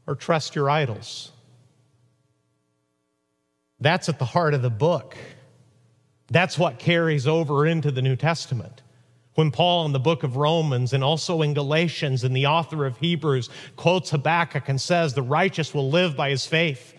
or 0.07 0.15
trust 0.15 0.55
your 0.55 0.69
idols. 0.69 1.33
That's 3.81 4.09
at 4.09 4.19
the 4.19 4.25
heart 4.25 4.55
of 4.55 4.63
the 4.63 4.71
book. 4.71 5.17
That's 6.29 6.59
what 6.59 6.79
carries 6.79 7.27
over 7.27 7.67
into 7.67 7.91
the 7.91 8.03
New 8.03 8.17
Testament. 8.17 8.83
When 9.35 9.51
Paul 9.51 9.85
in 9.85 9.93
the 9.93 10.01
book 10.01 10.23
of 10.23 10.37
Romans 10.37 10.95
and 10.95 11.05
also 11.05 11.43
in 11.43 11.53
Galatians 11.53 12.25
and 12.25 12.35
the 12.35 12.47
author 12.47 12.87
of 12.87 12.97
Hebrews 12.99 13.51
quotes 13.77 14.11
Habakkuk 14.11 14.69
and 14.69 14.81
says, 14.81 15.13
The 15.13 15.23
righteous 15.23 15.75
will 15.75 15.91
live 15.91 16.17
by 16.17 16.31
his 16.31 16.47
faith. 16.47 16.95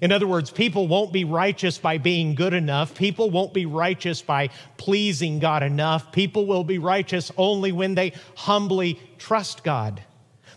In 0.00 0.12
other 0.12 0.26
words, 0.26 0.50
people 0.50 0.86
won't 0.86 1.12
be 1.12 1.24
righteous 1.24 1.78
by 1.78 1.98
being 1.98 2.34
good 2.34 2.54
enough. 2.54 2.94
People 2.94 3.30
won't 3.30 3.52
be 3.52 3.66
righteous 3.66 4.22
by 4.22 4.50
pleasing 4.76 5.40
God 5.40 5.62
enough. 5.62 6.12
People 6.12 6.46
will 6.46 6.64
be 6.64 6.78
righteous 6.78 7.32
only 7.36 7.72
when 7.72 7.94
they 7.94 8.12
humbly 8.36 9.00
trust 9.18 9.64
God. 9.64 10.02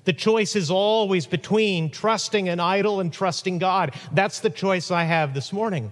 The 0.07 0.13
choice 0.13 0.55
is 0.55 0.71
always 0.71 1.25
between 1.25 1.89
trusting 1.89 2.47
an 2.47 2.61
idol 2.61 3.01
and 3.01 3.11
trusting 3.11 3.57
God. 3.57 3.93
That's 4.13 4.39
the 4.39 4.49
choice 4.49 4.89
I 4.89 5.03
have 5.03 5.33
this 5.33 5.51
morning. 5.51 5.91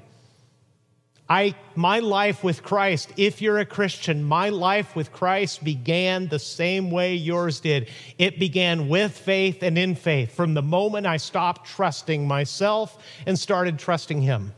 I, 1.28 1.54
my 1.76 2.00
life 2.00 2.42
with 2.42 2.64
Christ, 2.64 3.12
if 3.18 3.42
you're 3.42 3.60
a 3.60 3.66
Christian, 3.66 4.24
my 4.24 4.48
life 4.48 4.96
with 4.96 5.12
Christ 5.12 5.66
began 5.66 6.30
the 6.30 6.40
same 6.40 6.92
way 6.92 7.16
yours 7.16 7.60
did. 7.60 7.90
It 8.18 8.40
began 8.40 8.88
with 8.88 9.12
faith 9.12 9.62
and 9.62 9.78
in 9.78 9.96
faith 9.96 10.34
from 10.34 10.54
the 10.54 10.62
moment 10.62 11.06
I 11.06 11.18
stopped 11.18 11.68
trusting 11.68 12.26
myself 12.26 12.98
and 13.26 13.38
started 13.38 13.78
trusting 13.78 14.22
Him. 14.22 14.54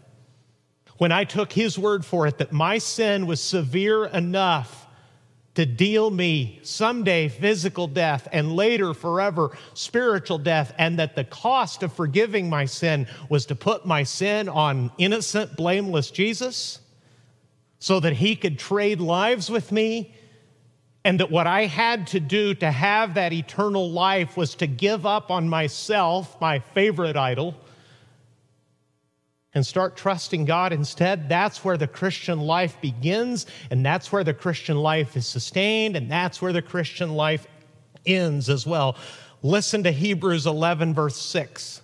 When 0.99 1.11
I 1.11 1.23
took 1.23 1.51
His 1.51 1.79
word 1.79 2.05
for 2.05 2.27
it 2.27 2.37
that 2.37 2.51
my 2.51 2.77
sin 2.77 3.25
was 3.25 3.41
severe 3.41 4.05
enough 4.05 4.86
to 5.57 5.65
deal 5.65 6.11
me 6.11 6.59
someday 6.61 7.27
physical 7.27 7.87
death 7.87 8.27
and 8.31 8.55
later 8.55 8.93
forever 8.93 9.57
spiritual 9.73 10.37
death, 10.37 10.71
and 10.77 10.99
that 10.99 11.15
the 11.15 11.23
cost 11.23 11.81
of 11.81 11.91
forgiving 11.91 12.47
my 12.47 12.63
sin 12.63 13.07
was 13.27 13.47
to 13.47 13.55
put 13.55 13.83
my 13.83 14.03
sin 14.03 14.47
on 14.47 14.91
innocent, 14.99 15.57
blameless 15.57 16.11
Jesus 16.11 16.79
so 17.79 17.99
that 17.99 18.13
he 18.13 18.35
could 18.35 18.59
trade 18.59 19.01
lives 19.01 19.49
with 19.49 19.71
me. 19.71 20.13
And 21.03 21.19
that 21.19 21.31
what 21.31 21.47
I 21.47 21.65
had 21.65 22.05
to 22.07 22.19
do 22.19 22.53
to 22.53 22.69
have 22.69 23.15
that 23.15 23.33
eternal 23.33 23.89
life 23.89 24.37
was 24.37 24.53
to 24.55 24.67
give 24.67 25.07
up 25.07 25.31
on 25.31 25.49
myself, 25.49 26.39
my 26.39 26.59
favorite 26.59 27.17
idol, 27.17 27.55
and 29.53 29.65
start 29.65 29.95
trusting 29.95 30.45
God 30.45 30.73
instead, 30.73 31.29
that's 31.29 31.63
where 31.63 31.77
the 31.77 31.87
Christian 31.87 32.39
life 32.39 32.79
begins, 32.81 33.45
and 33.71 33.85
that's 33.85 34.11
where 34.11 34.23
the 34.23 34.33
Christian 34.33 34.77
life 34.77 35.15
is 35.15 35.25
sustained, 35.25 35.95
and 35.95 36.11
that's 36.11 36.41
where 36.41 36.53
the 36.53 36.61
Christian 36.61 37.13
life 37.13 37.47
ends 38.05 38.49
as 38.49 38.67
well. 38.67 38.97
Listen 39.41 39.83
to 39.83 39.91
Hebrews 39.91 40.45
11, 40.45 40.93
verse 40.93 41.15
6. 41.17 41.81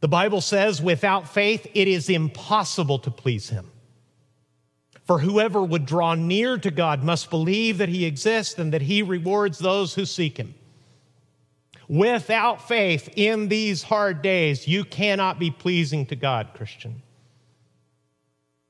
The 0.00 0.08
Bible 0.08 0.40
says, 0.40 0.82
without 0.82 1.28
faith, 1.28 1.66
it 1.74 1.88
is 1.88 2.10
impossible 2.10 2.98
to 3.00 3.10
please 3.10 3.48
Him. 3.48 3.70
For 5.04 5.20
whoever 5.20 5.62
would 5.62 5.86
draw 5.86 6.14
near 6.14 6.58
to 6.58 6.70
God 6.70 7.04
must 7.04 7.30
believe 7.30 7.78
that 7.78 7.88
He 7.88 8.04
exists 8.04 8.58
and 8.58 8.72
that 8.72 8.82
He 8.82 9.02
rewards 9.02 9.58
those 9.58 9.94
who 9.94 10.04
seek 10.04 10.36
Him. 10.36 10.54
Without 11.88 12.66
faith 12.66 13.08
in 13.16 13.48
these 13.48 13.84
hard 13.84 14.22
days, 14.22 14.66
you 14.66 14.84
cannot 14.84 15.38
be 15.38 15.50
pleasing 15.50 16.06
to 16.06 16.16
God, 16.16 16.50
Christian. 16.54 17.02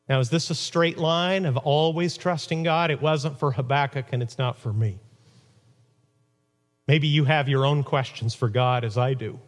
Now, 0.09 0.21
is 0.21 0.31
this 0.31 0.51
a 0.51 0.55
straight 0.55 0.99
line 0.99 1.47
of 1.47 1.57
always 1.57 2.17
trusting 2.17 2.63
God? 2.63 2.91
It 2.91 3.03
wasn't 3.03 3.39
for 3.39 3.53
Habakkuk 3.53 4.07
and 4.13 4.23
it's 4.23 4.39
not 4.39 4.59
for 4.59 4.73
me. 4.73 4.99
Maybe 6.87 7.09
you 7.09 7.25
have 7.25 7.49
your 7.49 7.67
own 7.67 7.83
questions 7.83 8.35
for 8.35 8.49
God 8.49 8.85
as 8.85 8.97
I 8.97 9.15
do. 9.15 9.41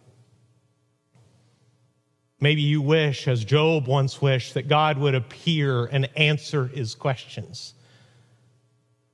Maybe 2.41 2.63
you 2.63 2.81
wish, 2.81 3.29
as 3.29 3.45
Job 3.45 3.87
once 3.87 4.23
wished, 4.23 4.55
that 4.55 4.69
God 4.69 4.99
would 4.99 5.15
appear 5.15 5.87
and 5.87 6.09
answer 6.17 6.69
his 6.69 6.95
questions. 6.95 7.75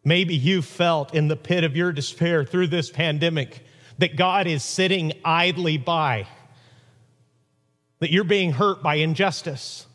Maybe 0.04 0.34
you 0.34 0.60
felt 0.60 1.14
in 1.14 1.28
the 1.28 1.36
pit 1.36 1.64
of 1.64 1.76
your 1.76 1.92
despair 1.92 2.44
through 2.44 2.66
this 2.68 2.90
pandemic 2.90 3.64
that 3.98 4.16
God 4.16 4.46
is 4.46 4.62
sitting 4.62 5.12
idly 5.24 5.78
by, 5.78 6.26
that 8.00 8.10
you're 8.10 8.24
being 8.24 8.52
hurt 8.52 8.82
by 8.82 8.96
injustice. 8.96 9.86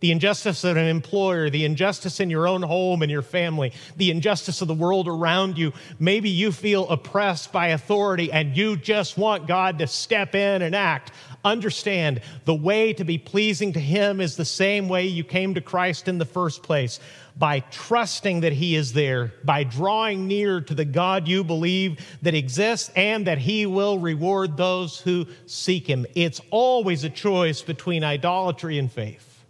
The 0.00 0.12
injustice 0.12 0.62
of 0.62 0.76
an 0.76 0.86
employer, 0.86 1.50
the 1.50 1.64
injustice 1.64 2.20
in 2.20 2.30
your 2.30 2.46
own 2.46 2.62
home 2.62 3.02
and 3.02 3.10
your 3.10 3.22
family, 3.22 3.72
the 3.96 4.12
injustice 4.12 4.62
of 4.62 4.68
the 4.68 4.74
world 4.74 5.08
around 5.08 5.58
you. 5.58 5.72
Maybe 5.98 6.30
you 6.30 6.52
feel 6.52 6.88
oppressed 6.88 7.52
by 7.52 7.68
authority 7.68 8.30
and 8.30 8.56
you 8.56 8.76
just 8.76 9.18
want 9.18 9.48
God 9.48 9.80
to 9.80 9.88
step 9.88 10.36
in 10.36 10.62
and 10.62 10.76
act. 10.76 11.10
Understand 11.44 12.20
the 12.44 12.54
way 12.54 12.92
to 12.92 13.02
be 13.02 13.18
pleasing 13.18 13.72
to 13.72 13.80
Him 13.80 14.20
is 14.20 14.36
the 14.36 14.44
same 14.44 14.88
way 14.88 15.06
you 15.08 15.24
came 15.24 15.54
to 15.54 15.60
Christ 15.60 16.06
in 16.06 16.18
the 16.18 16.24
first 16.24 16.62
place 16.62 17.00
by 17.38 17.60
trusting 17.60 18.40
that 18.40 18.52
He 18.52 18.74
is 18.74 18.92
there, 18.92 19.32
by 19.44 19.62
drawing 19.62 20.26
near 20.26 20.60
to 20.60 20.74
the 20.74 20.84
God 20.84 21.28
you 21.28 21.44
believe 21.44 22.04
that 22.22 22.34
exists 22.34 22.90
and 22.96 23.26
that 23.26 23.38
He 23.38 23.64
will 23.64 23.98
reward 23.98 24.56
those 24.56 25.00
who 25.00 25.26
seek 25.46 25.86
Him. 25.86 26.04
It's 26.14 26.40
always 26.50 27.04
a 27.04 27.10
choice 27.10 27.62
between 27.62 28.02
idolatry 28.02 28.78
and 28.78 28.90
faith. 28.90 29.44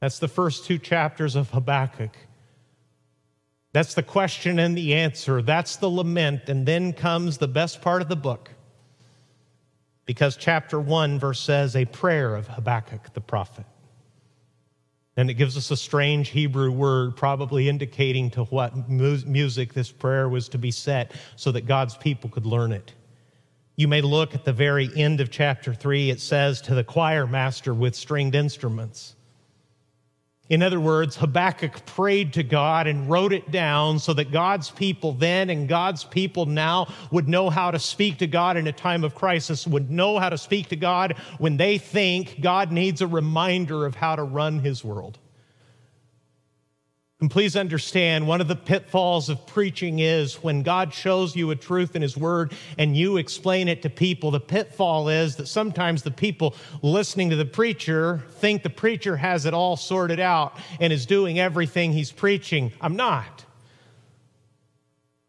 That's 0.00 0.18
the 0.18 0.28
first 0.28 0.64
two 0.64 0.78
chapters 0.78 1.36
of 1.36 1.50
Habakkuk. 1.50 2.16
That's 3.72 3.94
the 3.94 4.02
question 4.02 4.58
and 4.58 4.76
the 4.76 4.94
answer. 4.94 5.42
That's 5.42 5.76
the 5.76 5.90
lament. 5.90 6.48
And 6.48 6.64
then 6.64 6.92
comes 6.92 7.38
the 7.38 7.48
best 7.48 7.82
part 7.82 8.02
of 8.02 8.08
the 8.08 8.16
book. 8.16 8.50
Because 10.06 10.36
chapter 10.36 10.78
1, 10.78 11.18
verse 11.18 11.40
says, 11.40 11.74
a 11.74 11.84
prayer 11.86 12.36
of 12.36 12.46
Habakkuk 12.46 13.14
the 13.14 13.20
prophet. 13.20 13.64
And 15.16 15.30
it 15.30 15.34
gives 15.34 15.56
us 15.56 15.70
a 15.70 15.76
strange 15.76 16.30
Hebrew 16.30 16.72
word, 16.72 17.16
probably 17.16 17.68
indicating 17.68 18.30
to 18.30 18.44
what 18.44 18.88
music 18.88 19.72
this 19.72 19.92
prayer 19.92 20.28
was 20.28 20.48
to 20.48 20.58
be 20.58 20.72
set 20.72 21.12
so 21.36 21.52
that 21.52 21.66
God's 21.66 21.96
people 21.96 22.28
could 22.30 22.46
learn 22.46 22.72
it. 22.72 22.92
You 23.76 23.88
may 23.88 24.00
look 24.02 24.34
at 24.34 24.44
the 24.44 24.52
very 24.52 24.90
end 24.96 25.20
of 25.20 25.30
chapter 25.30 25.72
3, 25.72 26.10
it 26.10 26.20
says, 26.20 26.60
to 26.62 26.74
the 26.74 26.84
choir 26.84 27.26
master 27.26 27.72
with 27.72 27.94
stringed 27.94 28.34
instruments. 28.34 29.14
In 30.54 30.62
other 30.62 30.78
words, 30.78 31.16
Habakkuk 31.16 31.84
prayed 31.84 32.34
to 32.34 32.44
God 32.44 32.86
and 32.86 33.10
wrote 33.10 33.32
it 33.32 33.50
down 33.50 33.98
so 33.98 34.12
that 34.12 34.30
God's 34.30 34.70
people 34.70 35.10
then 35.10 35.50
and 35.50 35.68
God's 35.68 36.04
people 36.04 36.46
now 36.46 36.86
would 37.10 37.28
know 37.28 37.50
how 37.50 37.72
to 37.72 37.78
speak 37.80 38.18
to 38.18 38.28
God 38.28 38.56
in 38.56 38.68
a 38.68 38.72
time 38.72 39.02
of 39.02 39.16
crisis, 39.16 39.66
would 39.66 39.90
know 39.90 40.16
how 40.20 40.28
to 40.28 40.38
speak 40.38 40.68
to 40.68 40.76
God 40.76 41.16
when 41.38 41.56
they 41.56 41.76
think 41.76 42.40
God 42.40 42.70
needs 42.70 43.00
a 43.00 43.06
reminder 43.08 43.84
of 43.84 43.96
how 43.96 44.14
to 44.14 44.22
run 44.22 44.60
his 44.60 44.84
world. 44.84 45.18
And 47.24 47.30
please 47.30 47.56
understand, 47.56 48.28
one 48.28 48.42
of 48.42 48.48
the 48.48 48.54
pitfalls 48.54 49.30
of 49.30 49.46
preaching 49.46 50.00
is 50.00 50.42
when 50.42 50.62
God 50.62 50.92
shows 50.92 51.34
you 51.34 51.52
a 51.52 51.56
truth 51.56 51.96
in 51.96 52.02
His 52.02 52.18
Word 52.18 52.52
and 52.76 52.94
you 52.94 53.16
explain 53.16 53.66
it 53.66 53.80
to 53.80 53.88
people, 53.88 54.30
the 54.30 54.40
pitfall 54.40 55.08
is 55.08 55.36
that 55.36 55.48
sometimes 55.48 56.02
the 56.02 56.10
people 56.10 56.54
listening 56.82 57.30
to 57.30 57.36
the 57.36 57.46
preacher 57.46 58.22
think 58.32 58.62
the 58.62 58.68
preacher 58.68 59.16
has 59.16 59.46
it 59.46 59.54
all 59.54 59.74
sorted 59.74 60.20
out 60.20 60.58
and 60.80 60.92
is 60.92 61.06
doing 61.06 61.38
everything 61.38 61.94
he's 61.94 62.12
preaching. 62.12 62.72
I'm 62.78 62.94
not. 62.94 63.46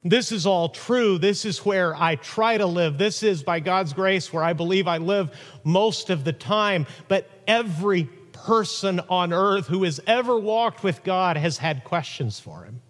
This 0.03 0.33
is 0.33 0.45
all 0.45 0.67
true. 0.67 1.17
This 1.17 1.45
is 1.45 1.59
where 1.59 1.95
I 1.95 2.15
try 2.15 2.57
to 2.57 2.65
live. 2.65 2.97
This 2.97 3.23
is, 3.23 3.41
by 3.41 3.61
God's 3.61 3.93
grace, 3.93 4.33
where 4.33 4.43
I 4.43 4.51
believe 4.51 4.85
I 4.85 4.97
live 4.97 5.31
most 5.63 6.09
of 6.09 6.25
the 6.25 6.33
time. 6.33 6.87
But 7.07 7.29
every 7.47 8.09
person 8.45 9.01
on 9.09 9.33
earth 9.33 9.67
who 9.67 9.83
has 9.83 9.99
ever 10.05 10.37
walked 10.37 10.83
with 10.83 11.03
God 11.03 11.35
has 11.35 11.57
had 11.57 11.83
questions 11.83 12.39
for 12.39 12.63
him. 12.63 12.81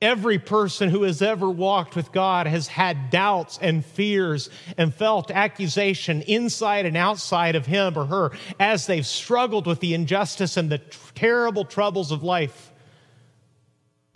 Every 0.00 0.38
person 0.38 0.90
who 0.90 1.02
has 1.02 1.20
ever 1.20 1.50
walked 1.50 1.96
with 1.96 2.12
God 2.12 2.46
has 2.46 2.68
had 2.68 3.10
doubts 3.10 3.58
and 3.60 3.84
fears 3.84 4.48
and 4.76 4.94
felt 4.94 5.32
accusation 5.32 6.22
inside 6.22 6.86
and 6.86 6.96
outside 6.96 7.56
of 7.56 7.66
him 7.66 7.98
or 7.98 8.04
her 8.06 8.30
as 8.60 8.86
they've 8.86 9.04
struggled 9.04 9.66
with 9.66 9.80
the 9.80 9.94
injustice 9.94 10.56
and 10.56 10.70
the 10.70 10.78
terrible 11.16 11.64
troubles 11.64 12.12
of 12.12 12.22
life. 12.22 12.70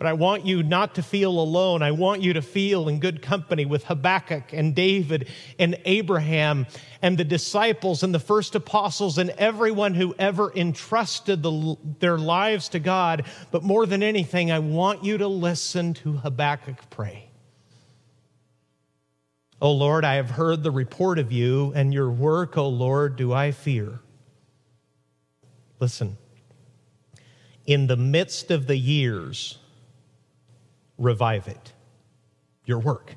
But 0.03 0.09
I 0.09 0.13
want 0.15 0.45
you 0.45 0.63
not 0.63 0.95
to 0.95 1.01
feel 1.01 1.39
alone. 1.39 1.81
I 1.81 1.91
want 1.91 2.21
you 2.21 2.33
to 2.33 2.41
feel 2.41 2.89
in 2.89 2.99
good 2.99 3.21
company 3.21 3.63
with 3.63 3.85
Habakkuk 3.85 4.51
and 4.51 4.75
David 4.75 5.29
and 5.57 5.77
Abraham 5.85 6.67
and 7.01 7.17
the 7.17 7.23
disciples 7.23 8.03
and 8.03 8.13
the 8.13 8.19
first 8.19 8.53
apostles 8.53 9.17
and 9.17 9.29
everyone 9.29 9.93
who 9.93 10.13
ever 10.19 10.51
entrusted 10.53 11.41
the, 11.41 11.77
their 11.99 12.17
lives 12.17 12.67
to 12.67 12.79
God. 12.79 13.23
But 13.49 13.63
more 13.63 13.85
than 13.85 14.03
anything, 14.03 14.51
I 14.51 14.59
want 14.59 15.05
you 15.05 15.19
to 15.19 15.27
listen 15.29 15.93
to 15.93 16.17
Habakkuk 16.17 16.89
pray. 16.89 17.29
O 19.61 19.71
Lord, 19.71 20.03
I 20.03 20.15
have 20.15 20.31
heard 20.31 20.63
the 20.63 20.71
report 20.71 21.17
of 21.17 21.31
you, 21.31 21.71
and 21.77 21.93
your 21.93 22.11
work, 22.11 22.57
O 22.57 22.67
Lord, 22.67 23.15
do 23.15 23.31
I 23.31 23.51
fear. 23.51 24.01
Listen, 25.79 26.17
in 27.65 27.87
the 27.87 27.95
midst 27.95 28.51
of 28.51 28.67
the 28.67 28.75
years, 28.75 29.59
revive 30.97 31.47
it. 31.47 31.73
Your 32.65 32.79
work. 32.79 33.15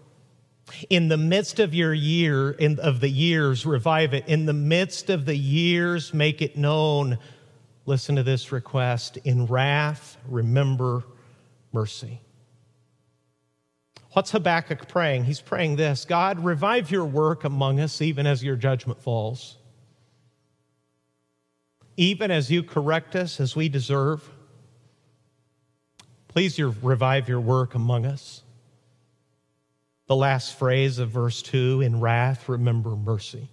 In 0.90 1.08
the 1.08 1.16
midst 1.16 1.60
of 1.60 1.74
your 1.74 1.94
year, 1.94 2.50
in, 2.50 2.80
of 2.80 3.00
the 3.00 3.08
years, 3.08 3.64
revive 3.64 4.14
it. 4.14 4.26
In 4.26 4.46
the 4.46 4.52
midst 4.52 5.10
of 5.10 5.24
the 5.24 5.36
years, 5.36 6.12
make 6.12 6.42
it 6.42 6.56
known. 6.56 7.18
Listen 7.84 8.16
to 8.16 8.24
this 8.24 8.50
request. 8.50 9.16
In 9.18 9.46
wrath, 9.46 10.16
remember 10.28 11.04
mercy. 11.72 12.20
What's 14.12 14.30
Habakkuk 14.30 14.88
praying? 14.88 15.24
He's 15.24 15.42
praying 15.42 15.76
this 15.76 16.04
God, 16.04 16.42
revive 16.42 16.90
your 16.90 17.04
work 17.04 17.44
among 17.44 17.80
us, 17.80 18.00
even 18.00 18.26
as 18.26 18.42
your 18.42 18.56
judgment 18.56 19.00
falls. 19.00 19.58
Even 21.98 22.30
as 22.30 22.50
you 22.50 22.62
correct 22.62 23.14
us 23.14 23.40
as 23.40 23.54
we 23.54 23.68
deserve. 23.68 24.28
Please 26.36 26.58
your, 26.58 26.74
revive 26.82 27.30
your 27.30 27.40
work 27.40 27.74
among 27.74 28.04
us. 28.04 28.42
The 30.06 30.14
last 30.14 30.58
phrase 30.58 30.98
of 30.98 31.08
verse 31.08 31.40
2 31.40 31.80
in 31.80 31.98
wrath, 31.98 32.46
remember 32.46 32.94
mercy. 32.94 33.48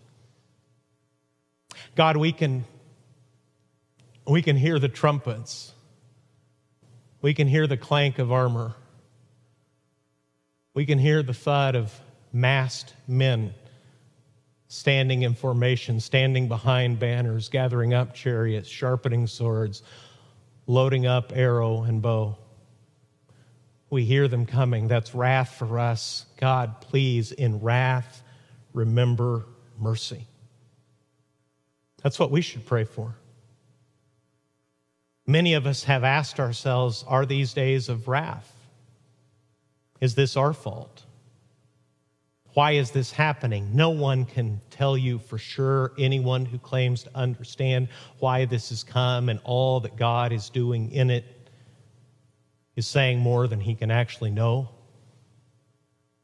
God, 1.95 2.17
we 2.17 2.33
can, 2.33 2.65
we 4.27 4.41
can 4.41 4.57
hear 4.57 4.79
the 4.79 4.89
trumpets, 4.89 5.71
we 7.21 7.33
can 7.33 7.47
hear 7.47 7.67
the 7.67 7.77
clank 7.77 8.19
of 8.19 8.33
armor, 8.33 8.75
we 10.73 10.85
can 10.85 10.99
hear 10.99 11.23
the 11.23 11.33
thud 11.33 11.77
of 11.77 11.97
masked 12.33 12.93
men 13.07 13.53
standing 14.67 15.21
in 15.21 15.35
formation, 15.35 16.01
standing 16.01 16.49
behind 16.49 16.99
banners, 16.99 17.47
gathering 17.47 17.93
up 17.93 18.13
chariots, 18.13 18.67
sharpening 18.67 19.25
swords, 19.25 19.83
loading 20.67 21.05
up 21.05 21.31
arrow 21.33 21.83
and 21.83 22.01
bow 22.01 22.35
we 23.93 24.03
hear 24.03 24.27
them 24.27 24.45
coming. 24.45 24.87
That's 24.87 25.15
wrath 25.15 25.53
for 25.53 25.79
us. 25.79 26.25
God, 26.37 26.81
please, 26.81 27.31
in 27.31 27.61
wrath, 27.61 28.23
remember 28.73 29.45
mercy. 29.79 30.27
That's 32.01 32.19
what 32.19 32.31
we 32.31 32.41
should 32.41 32.65
pray 32.65 32.83
for. 32.83 33.15
Many 35.25 35.53
of 35.53 35.65
us 35.65 35.85
have 35.85 36.03
asked 36.03 36.39
ourselves 36.39 37.05
are 37.07 37.25
these 37.25 37.53
days 37.53 37.87
of 37.87 38.07
wrath? 38.09 38.51
Is 40.01 40.15
this 40.15 40.35
our 40.35 40.51
fault? 40.51 41.05
Why 42.55 42.71
is 42.71 42.91
this 42.91 43.11
happening? 43.11 43.69
No 43.73 43.91
one 43.91 44.25
can 44.25 44.59
tell 44.69 44.97
you 44.97 45.17
for 45.17 45.37
sure. 45.37 45.93
Anyone 45.97 46.45
who 46.45 46.59
claims 46.59 47.03
to 47.03 47.15
understand 47.15 47.87
why 48.19 48.45
this 48.45 48.69
has 48.69 48.83
come 48.83 49.29
and 49.29 49.39
all 49.43 49.79
that 49.79 49.95
God 49.95 50.33
is 50.33 50.49
doing 50.49 50.91
in 50.91 51.09
it 51.09 51.42
is 52.75 52.87
saying 52.87 53.19
more 53.19 53.47
than 53.47 53.59
he 53.59 53.75
can 53.75 53.91
actually 53.91 54.31
know. 54.31 54.69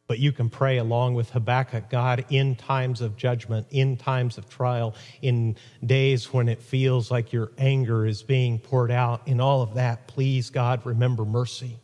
But 0.08 0.18
you 0.18 0.32
can 0.32 0.50
pray 0.50 0.78
along 0.78 1.14
with 1.14 1.30
Habakkuk 1.30 1.90
God 1.90 2.26
in 2.30 2.56
times 2.56 3.02
of 3.02 3.16
judgment, 3.16 3.68
in 3.70 3.96
times 3.96 4.40
of 4.40 4.50
trial, 4.50 4.96
in 5.22 5.56
days 5.86 6.34
when 6.34 6.50
it 6.50 6.64
feels 6.64 7.12
like 7.12 7.32
your 7.32 7.52
anger 7.60 8.08
is 8.08 8.24
being 8.24 8.58
poured 8.58 8.90
out. 8.90 9.28
In 9.28 9.40
all 9.40 9.62
of 9.62 9.76
that, 9.76 10.08
please, 10.08 10.50
God, 10.50 10.84
remember 10.84 11.26
mercy. 11.26 11.78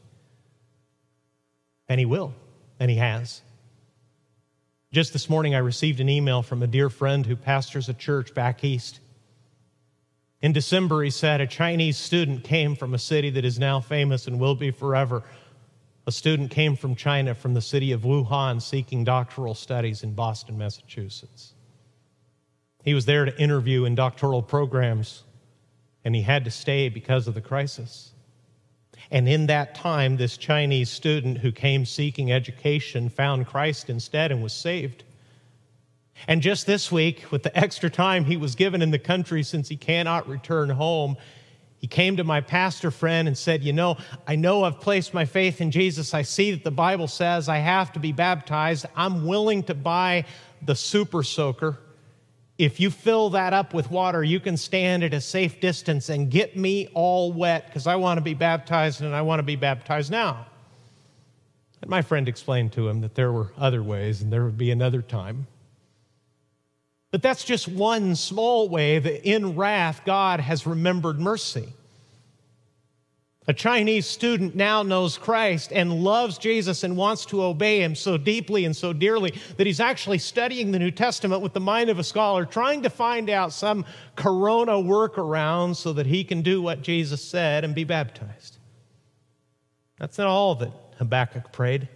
And 1.88 2.00
He 2.00 2.08
will, 2.08 2.34
and 2.80 2.90
He 2.90 2.98
has. 2.98 3.42
Just 4.92 5.14
this 5.14 5.30
morning, 5.30 5.54
I 5.54 5.60
received 5.60 6.00
an 6.00 6.10
email 6.10 6.42
from 6.42 6.64
a 6.64 6.68
dear 6.68 6.90
friend 6.90 7.26
who 7.28 7.36
pastors 7.36 7.90
a 7.90 7.94
church 7.94 8.34
back 8.34 8.64
east. 8.64 9.02
In 10.46 10.54
December, 10.54 11.02
he 11.02 11.10
said, 11.10 11.42
a 11.42 11.48
Chinese 11.48 11.98
student 11.98 12.44
came 12.44 12.76
from 12.76 12.94
a 12.94 13.00
city 13.00 13.32
that 13.32 13.44
is 13.44 13.58
now 13.58 13.80
famous 13.80 14.28
and 14.28 14.40
will 14.40 14.54
be 14.54 14.70
forever. 14.70 15.24
A 16.06 16.12
student 16.12 16.52
came 16.52 16.76
from 16.76 16.94
China, 16.94 17.34
from 17.34 17.56
the 17.56 17.62
city 17.62 17.92
of 17.94 18.02
Wuhan, 18.02 18.62
seeking 18.62 19.04
doctoral 19.04 19.56
studies 19.56 20.04
in 20.04 20.14
Boston, 20.14 20.56
Massachusetts. 20.56 21.56
He 22.84 22.94
was 22.94 23.08
there 23.08 23.26
to 23.26 23.42
interview 23.42 23.86
in 23.86 23.96
doctoral 23.96 24.44
programs, 24.44 25.24
and 26.04 26.14
he 26.14 26.22
had 26.22 26.46
to 26.46 26.52
stay 26.52 26.90
because 26.90 27.28
of 27.28 27.34
the 27.34 27.42
crisis. 27.42 28.12
And 29.10 29.28
in 29.28 29.48
that 29.48 29.74
time, 29.74 30.16
this 30.16 30.38
Chinese 30.38 30.92
student 30.92 31.40
who 31.40 31.52
came 31.52 31.88
seeking 31.88 32.32
education 32.32 33.10
found 33.10 33.48
Christ 33.48 33.90
instead 33.90 34.32
and 34.32 34.44
was 34.44 34.54
saved. 34.54 35.06
And 36.28 36.42
just 36.42 36.66
this 36.66 36.92
week, 36.92 37.26
with 37.32 37.44
the 37.44 37.58
extra 37.58 37.90
time 37.90 38.26
he 38.26 38.38
was 38.38 38.56
given 38.56 38.82
in 38.82 38.92
the 38.92 39.00
country 39.00 39.44
since 39.44 39.70
he 39.70 39.78
cannot 39.78 40.28
return 40.28 40.70
home, 40.70 41.18
he 41.78 41.88
came 41.88 42.18
to 42.18 42.24
my 42.24 42.42
pastor 42.42 42.90
friend 42.90 43.28
and 43.28 43.38
said, 43.38 43.64
You 43.64 43.74
know, 43.74 43.98
I 44.26 44.36
know 44.36 44.64
I've 44.64 44.80
placed 44.80 45.14
my 45.14 45.26
faith 45.26 45.62
in 45.62 45.72
Jesus. 45.72 46.14
I 46.14 46.24
see 46.24 46.52
that 46.52 46.64
the 46.64 46.72
Bible 46.72 47.08
says 47.08 47.48
I 47.48 47.58
have 47.58 47.94
to 47.94 48.00
be 48.00 48.12
baptized. 48.12 48.86
I'm 48.96 49.28
willing 49.28 49.62
to 49.64 49.76
buy 49.76 50.26
the 50.64 50.76
super 50.76 51.22
soaker. 51.22 51.78
If 52.58 52.80
you 52.80 52.90
fill 52.90 53.32
that 53.32 53.54
up 53.54 53.74
with 53.74 53.92
water, 53.92 54.24
you 54.24 54.40
can 54.40 54.56
stand 54.56 55.04
at 55.04 55.14
a 55.14 55.20
safe 55.20 55.60
distance 55.60 56.10
and 56.10 56.32
get 56.32 56.56
me 56.58 56.88
all 56.94 57.34
wet 57.34 57.68
because 57.68 57.86
I 57.86 57.98
want 57.98 58.18
to 58.18 58.24
be 58.24 58.34
baptized 58.34 59.02
and 59.02 59.14
I 59.14 59.22
want 59.22 59.40
to 59.40 59.44
be 59.44 59.58
baptized 59.58 60.10
now. 60.10 60.48
And 61.82 61.90
my 61.90 62.02
friend 62.02 62.30
explained 62.30 62.72
to 62.74 62.88
him 62.88 63.02
that 63.02 63.14
there 63.14 63.32
were 63.32 63.52
other 63.58 63.84
ways 63.84 64.22
and 64.22 64.32
there 64.32 64.46
would 64.46 64.58
be 64.58 64.72
another 64.72 65.02
time. 65.02 65.48
But 67.16 67.22
that's 67.22 67.46
just 67.46 67.70
one 67.70 68.18
small 68.18 68.68
way 68.68 69.00
that 69.00 69.26
in 69.26 69.56
wrath, 69.56 70.02
God 70.04 70.42
has 70.42 70.68
remembered 70.68 71.18
mercy. 71.18 71.70
A 73.48 73.54
Chinese 73.54 74.06
student 74.06 74.54
now 74.54 74.84
knows 74.84 75.18
Christ 75.18 75.72
and 75.72 76.04
loves 76.04 76.38
Jesus 76.38 76.84
and 76.84 76.98
wants 76.98 77.26
to 77.28 77.42
obey 77.42 77.82
him 77.82 77.96
so 77.96 78.18
deeply 78.18 78.66
and 78.66 78.76
so 78.76 78.92
dearly 78.92 79.34
that 79.56 79.66
he's 79.66 79.80
actually 79.80 80.18
studying 80.18 80.74
the 80.74 80.80
New 80.80 80.92
Testament 80.92 81.42
with 81.42 81.54
the 81.54 81.62
mind 81.62 81.90
of 81.90 82.00
a 82.00 82.04
scholar, 82.04 82.44
trying 82.44 82.84
to 82.84 82.90
find 82.90 83.30
out 83.30 83.54
some 83.54 83.86
corona 84.18 84.74
workaround 84.74 85.78
so 85.78 85.94
that 85.94 86.08
he 86.08 86.26
can 86.26 86.42
do 86.42 86.62
what 86.62 86.82
Jesus 86.82 87.24
said 87.24 87.64
and 87.64 87.74
be 87.74 87.86
baptized. 87.86 88.58
That's 90.00 90.18
not 90.18 90.28
all 90.28 90.56
that 90.56 90.74
Habakkuk 90.98 91.54
prayed. 91.54 91.88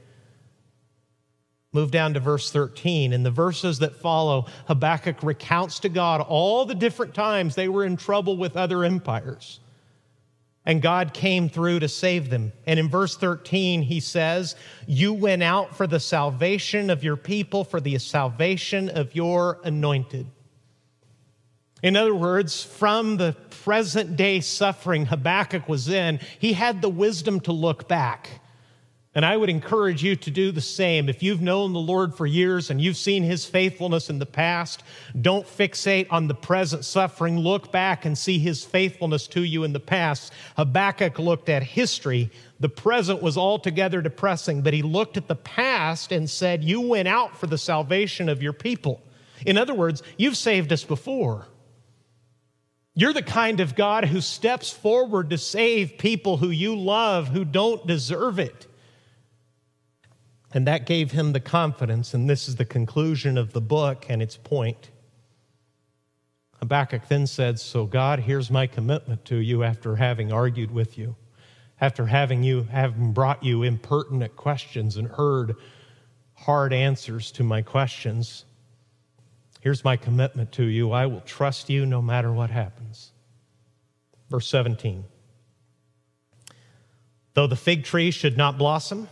Move 1.71 1.91
down 1.91 2.15
to 2.15 2.19
verse 2.19 2.51
13. 2.51 3.13
In 3.13 3.21
the 3.21 3.29
verses 3.29 3.79
that 3.79 3.95
follow, 3.95 4.47
Habakkuk 4.67 5.21
recounts 5.21 5.79
to 5.81 5.89
God 5.89 6.19
all 6.21 6.65
the 6.65 6.73
different 6.73 7.13
times 7.13 7.53
they 7.53 7.67
were 7.67 7.85
in 7.85 7.95
trouble 7.95 8.37
with 8.37 8.57
other 8.57 8.83
empires. 8.83 9.59
and 10.65 10.81
God 10.81 11.13
came 11.13 11.49
through 11.49 11.79
to 11.79 11.87
save 11.87 12.29
them. 12.29 12.51
And 12.67 12.79
in 12.79 12.89
verse 12.89 13.15
13, 13.15 13.81
he 13.81 13.99
says, 13.99 14.55
You 14.85 15.13
went 15.13 15.41
out 15.41 15.75
for 15.75 15.87
the 15.87 15.99
salvation 15.99 16.89
of 16.89 17.03
your 17.03 17.17
people, 17.17 17.63
for 17.63 17.79
the 17.79 17.97
salvation 17.97 18.89
of 18.89 19.15
your 19.15 19.59
anointed. 19.63 20.27
In 21.81 21.95
other 21.95 22.13
words, 22.13 22.61
from 22.61 23.17
the 23.17 23.35
present 23.63 24.15
day 24.15 24.41
suffering 24.41 25.05
Habakkuk 25.05 25.67
was 25.69 25.87
in, 25.87 26.19
he 26.37 26.53
had 26.53 26.81
the 26.81 26.89
wisdom 26.89 27.39
to 27.41 27.51
look 27.51 27.87
back 27.87 28.41
and 29.15 29.25
I 29.25 29.35
would 29.35 29.49
encourage 29.49 30.03
you 30.03 30.15
to 30.15 30.29
do 30.29 30.51
the 30.51 30.61
same. 30.61 31.09
If 31.09 31.23
you've 31.23 31.41
known 31.41 31.73
the 31.73 31.79
Lord 31.79 32.13
for 32.13 32.27
years 32.27 32.69
and 32.69 32.79
you've 32.79 32.95
seen 32.95 33.23
his 33.23 33.43
faithfulness 33.43 34.07
in 34.07 34.19
the 34.19 34.25
past, 34.27 34.83
don't 35.19 35.47
fixate 35.47 36.05
on 36.11 36.27
the 36.27 36.35
present 36.35 36.85
suffering. 36.85 37.39
Look 37.39 37.71
back 37.71 38.05
and 38.05 38.15
see 38.15 38.37
his 38.37 38.63
faithfulness 38.63 39.25
to 39.29 39.41
you 39.41 39.63
in 39.63 39.73
the 39.73 39.79
past. 39.79 40.31
Habakkuk 40.57 41.17
looked 41.17 41.49
at 41.49 41.63
history. 41.63 42.29
The 42.59 42.69
present 42.69 43.19
was 43.19 43.35
altogether 43.35 43.99
depressing, 43.99 44.61
but 44.61 44.75
he 44.75 44.83
looked 44.83 45.17
at 45.17 45.27
the 45.27 45.35
past 45.35 46.11
and 46.11 46.29
said, 46.29 46.63
You 46.63 46.81
went 46.81 47.07
out 47.07 47.35
for 47.35 47.47
the 47.47 47.57
salvation 47.57 48.29
of 48.29 48.43
your 48.43 48.53
people. 48.53 49.01
In 49.43 49.57
other 49.57 49.73
words, 49.73 50.03
you've 50.17 50.37
saved 50.37 50.71
us 50.71 50.83
before. 50.83 51.47
You're 52.93 53.13
the 53.13 53.23
kind 53.23 53.59
of 53.59 53.75
God 53.75 54.05
who 54.05 54.21
steps 54.21 54.69
forward 54.69 55.31
to 55.31 55.37
save 55.37 55.97
people 55.97 56.37
who 56.37 56.49
you 56.49 56.77
love 56.77 57.29
who 57.29 57.43
don't 57.43 57.87
deserve 57.87 58.37
it. 58.37 58.67
And 60.51 60.65
that 60.65 60.85
gave 60.85 61.11
him 61.11 61.33
the 61.33 61.39
confidence, 61.39 62.13
and 62.13 62.29
this 62.29 62.47
is 62.47 62.55
the 62.55 62.65
conclusion 62.65 63.37
of 63.37 63.53
the 63.53 63.61
book 63.61 64.05
and 64.09 64.21
its 64.21 64.35
point. 64.35 64.89
Habakkuk 66.59 67.07
then 67.07 67.27
said, 67.27 67.59
So, 67.59 67.85
God, 67.85 68.19
here's 68.19 68.49
my 68.49 68.65
commitment 68.67 69.25
to 69.25 69.37
you 69.37 69.63
after 69.63 69.95
having 69.95 70.31
argued 70.31 70.71
with 70.71 70.97
you, 70.97 71.15
after 71.79 72.07
having 72.07 72.43
you 72.43 72.63
having 72.63 73.13
brought 73.13 73.43
you 73.43 73.63
impertinent 73.63 74.35
questions 74.35 74.97
and 74.97 75.07
heard 75.07 75.55
hard 76.33 76.73
answers 76.73 77.31
to 77.33 77.43
my 77.43 77.61
questions. 77.61 78.45
Here's 79.61 79.83
my 79.83 79.97
commitment 79.97 80.51
to 80.53 80.63
you. 80.63 80.91
I 80.91 81.05
will 81.05 81.21
trust 81.21 81.69
you 81.69 81.85
no 81.85 82.01
matter 82.01 82.31
what 82.31 82.49
happens. 82.49 83.11
Verse 84.29 84.47
17. 84.47 85.05
Though 87.33 87.47
the 87.47 87.55
fig 87.55 87.83
tree 87.83 88.11
should 88.11 88.37
not 88.37 88.57
blossom, 88.57 89.07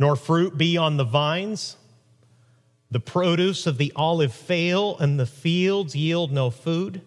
nor 0.00 0.16
fruit 0.16 0.56
be 0.56 0.78
on 0.78 0.96
the 0.96 1.04
vines. 1.04 1.76
The 2.90 2.98
produce 2.98 3.66
of 3.66 3.76
the 3.76 3.92
olive 3.94 4.32
fail, 4.32 4.98
and 4.98 5.20
the 5.20 5.26
fields 5.26 5.94
yield 5.94 6.32
no 6.32 6.48
food. 6.50 7.02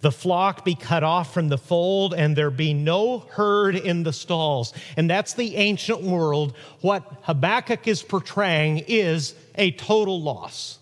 The 0.00 0.10
flock 0.10 0.64
be 0.64 0.74
cut 0.74 1.04
off 1.04 1.32
from 1.32 1.48
the 1.48 1.56
fold, 1.56 2.12
and 2.12 2.36
there 2.36 2.50
be 2.50 2.74
no 2.74 3.20
herd 3.20 3.76
in 3.76 4.02
the 4.02 4.12
stalls. 4.12 4.74
And 4.96 5.08
that's 5.08 5.34
the 5.34 5.56
ancient 5.56 6.02
world. 6.02 6.56
What 6.80 7.04
Habakkuk 7.22 7.86
is 7.86 8.02
portraying 8.02 8.82
is 8.88 9.34
a 9.54 9.70
total 9.70 10.20
loss. 10.20 10.80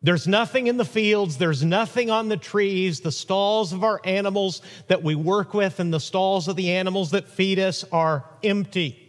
There's 0.00 0.26
nothing 0.26 0.68
in 0.68 0.78
the 0.78 0.84
fields, 0.84 1.36
there's 1.36 1.62
nothing 1.62 2.10
on 2.10 2.28
the 2.28 2.36
trees. 2.38 3.00
The 3.00 3.12
stalls 3.12 3.74
of 3.74 3.84
our 3.84 4.00
animals 4.04 4.62
that 4.86 5.02
we 5.02 5.14
work 5.14 5.52
with 5.52 5.80
and 5.80 5.92
the 5.92 6.00
stalls 6.00 6.48
of 6.48 6.56
the 6.56 6.70
animals 6.70 7.10
that 7.10 7.28
feed 7.28 7.58
us 7.58 7.84
are 7.92 8.24
empty. 8.42 9.07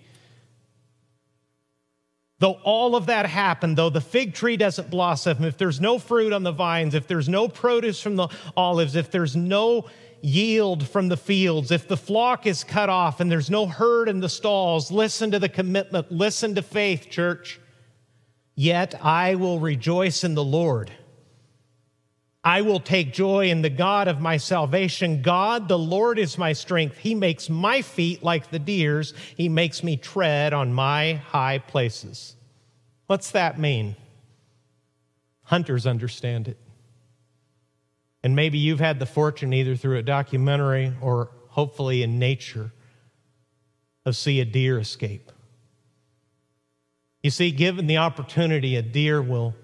Though 2.40 2.60
all 2.64 2.96
of 2.96 3.08
that 3.08 3.26
happened, 3.26 3.78
though 3.78 3.90
the 3.90 4.02
fig 4.02 4.34
tree 4.34 4.56
doesn't 4.56 4.90
blossom, 4.90 5.44
if 5.44 5.58
there's 5.58 5.82
no 5.82 6.00
fruit 6.00 6.32
on 6.32 6.44
the 6.44 6.54
vines, 6.54 6.96
if 6.96 7.06
there's 7.06 7.28
no 7.28 7.50
produce 7.50 8.02
from 8.02 8.16
the 8.16 8.30
olives, 8.56 8.96
if 8.96 9.12
there's 9.12 9.36
no 9.36 9.86
yield 10.22 10.88
from 10.88 11.10
the 11.10 11.18
fields, 11.18 11.70
if 11.70 11.88
the 11.88 11.98
flock 11.98 12.46
is 12.46 12.64
cut 12.64 12.90
off 12.90 13.20
and 13.20 13.30
there's 13.30 13.50
no 13.50 13.66
herd 13.66 14.08
in 14.08 14.22
the 14.22 14.30
stalls, 14.30 14.90
listen 14.90 15.32
to 15.32 15.40
the 15.40 15.50
commitment, 15.50 16.12
listen 16.12 16.56
to 16.56 16.62
faith, 16.62 17.10
church. 17.10 17.60
Yet 18.56 18.96
I 19.04 19.36
will 19.36 19.60
rejoice 19.60 20.24
in 20.24 20.36
the 20.36 20.44
Lord. 20.44 20.92
I 22.44 22.62
will 22.62 22.80
take 22.80 23.14
joy 23.14 23.50
in 23.50 23.62
the 23.62 23.70
God 23.70 24.08
of 24.08 24.22
my 24.22 24.38
salvation. 24.38 25.22
God, 25.22 25.68
the 25.68 25.78
Lord, 25.78 26.18
is 26.18 26.38
my 26.38 26.54
strength. 26.54 26.98
He 26.98 27.14
makes 27.14 27.50
my 27.50 27.82
feet 27.82 28.24
like 28.24 28.50
the 28.50 28.60
deer's, 28.60 29.14
He 29.36 29.50
makes 29.50 29.84
me 29.84 29.98
tread 29.98 30.54
on 30.54 30.74
my 30.74 31.16
high 31.16 31.60
places. 31.60 32.36
What's 33.08 33.32
that 33.32 33.60
mean? 33.60 33.96
Hunters 35.44 35.86
understand 35.86 36.48
it. 36.48 36.58
And 38.24 38.36
maybe 38.36 38.58
you've 38.58 38.80
had 38.80 39.00
the 39.00 39.06
fortune, 39.06 39.54
either 39.54 39.76
through 39.76 39.98
a 39.98 40.04
documentary 40.04 40.94
or 41.02 41.32
hopefully 41.50 42.04
in 42.04 42.20
nature, 42.20 42.72
of 44.06 44.16
see 44.16 44.40
a 44.40 44.46
deer 44.46 44.80
escape. 44.80 45.32
You 47.22 47.32
see, 47.32 47.52
given 47.52 47.88
the 47.88 47.98
opportunity, 47.98 48.76
a 48.78 48.82
deer 48.82 49.22
will 49.22 49.56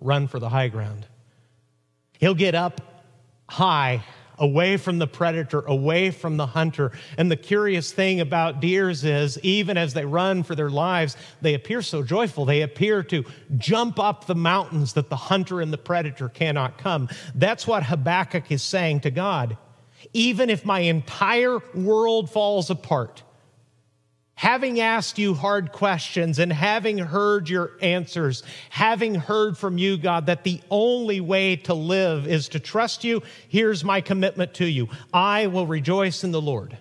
run 0.00 0.28
for 0.28 0.38
the 0.38 0.50
high 0.50 0.68
ground. 0.68 1.06
He'll 2.18 2.34
get 2.34 2.54
up 2.54 2.80
high, 3.48 4.04
away 4.38 4.76
from 4.76 4.98
the 4.98 5.06
predator, 5.06 5.60
away 5.60 6.10
from 6.10 6.36
the 6.36 6.46
hunter. 6.46 6.92
And 7.16 7.30
the 7.30 7.36
curious 7.36 7.90
thing 7.92 8.20
about 8.20 8.60
deers 8.60 9.04
is, 9.04 9.38
even 9.40 9.76
as 9.76 9.94
they 9.94 10.04
run 10.04 10.42
for 10.42 10.54
their 10.54 10.70
lives, 10.70 11.16
they 11.40 11.54
appear 11.54 11.82
so 11.82 12.02
joyful. 12.02 12.44
They 12.44 12.62
appear 12.62 13.02
to 13.04 13.24
jump 13.56 13.98
up 13.98 14.26
the 14.26 14.34
mountains 14.34 14.92
that 14.92 15.10
the 15.10 15.16
hunter 15.16 15.60
and 15.60 15.72
the 15.72 15.78
predator 15.78 16.28
cannot 16.28 16.78
come. 16.78 17.08
That's 17.34 17.66
what 17.66 17.84
Habakkuk 17.84 18.50
is 18.50 18.62
saying 18.62 19.00
to 19.00 19.10
God. 19.10 19.56
Even 20.12 20.50
if 20.50 20.64
my 20.64 20.80
entire 20.80 21.58
world 21.74 22.30
falls 22.30 22.70
apart, 22.70 23.24
having 24.38 24.78
asked 24.78 25.18
you 25.18 25.34
hard 25.34 25.72
questions 25.72 26.38
and 26.38 26.52
having 26.52 26.96
heard 26.96 27.48
your 27.48 27.72
answers, 27.82 28.44
having 28.70 29.16
heard 29.16 29.58
from 29.58 29.78
you, 29.78 29.98
God, 29.98 30.26
that 30.26 30.44
the 30.44 30.60
only 30.70 31.20
way 31.20 31.56
to 31.56 31.74
live 31.74 32.24
is 32.28 32.48
to 32.50 32.60
trust 32.60 33.02
you, 33.02 33.20
here's 33.48 33.82
my 33.82 34.00
commitment 34.00 34.54
to 34.54 34.64
you. 34.64 34.88
I 35.12 35.48
will 35.48 35.66
rejoice 35.66 36.22
in 36.22 36.30
the 36.30 36.40
Lord. 36.40 36.78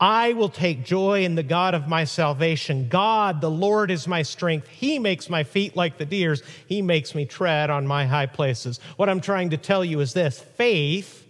I 0.00 0.32
will 0.32 0.48
take 0.48 0.84
joy 0.84 1.24
in 1.24 1.36
the 1.36 1.44
God 1.44 1.74
of 1.74 1.86
my 1.86 2.02
salvation. 2.02 2.88
God, 2.88 3.40
the 3.40 3.50
Lord, 3.50 3.92
is 3.92 4.08
my 4.08 4.22
strength. 4.22 4.66
He 4.66 4.98
makes 4.98 5.30
my 5.30 5.44
feet 5.44 5.76
like 5.76 5.98
the 5.98 6.04
deer's. 6.04 6.42
He 6.66 6.82
makes 6.82 7.14
me 7.14 7.26
tread 7.26 7.70
on 7.70 7.86
my 7.86 8.06
high 8.06 8.26
places. 8.26 8.80
What 8.96 9.08
I'm 9.08 9.20
trying 9.20 9.50
to 9.50 9.56
tell 9.56 9.84
you 9.84 10.00
is 10.00 10.14
this 10.14 10.40
faith 10.40 11.28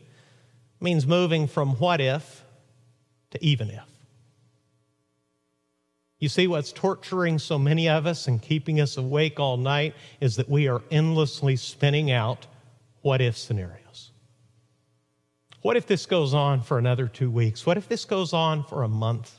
means 0.81 1.07
moving 1.07 1.47
from 1.47 1.75
what 1.75 2.01
if 2.01 2.43
to 3.33 3.45
even 3.45 3.69
if. 3.69 3.96
You 6.19 6.29
see, 6.31 6.47
what's 6.47 6.73
torturing 6.73 7.39
so 7.39 7.59
many 7.59 7.89
of 7.89 8.07
us 8.07 8.27
and 8.27 8.41
keeping 8.41 8.81
us 8.81 8.97
awake 8.97 9.39
all 9.39 9.57
night 9.57 9.95
is 10.21 10.37
that 10.37 10.49
we 10.49 10.67
are 10.67 10.83
endlessly 10.91 11.57
spinning 11.57 12.11
out 12.11 12.47
what 13.03 13.21
if 13.21 13.37
scenarios. 13.37 14.13
What 15.61 15.77
if 15.77 15.87
this 15.87 16.07
goes 16.07 16.33
on 16.33 16.63
for 16.63 16.79
another 16.79 17.07
two 17.07 17.31
weeks? 17.31 17.67
What 17.67 17.77
if 17.77 17.89
this 17.89 18.05
goes 18.05 18.33
on 18.33 18.65
for 18.65 18.83
a 18.83 18.89
month? 18.89 19.39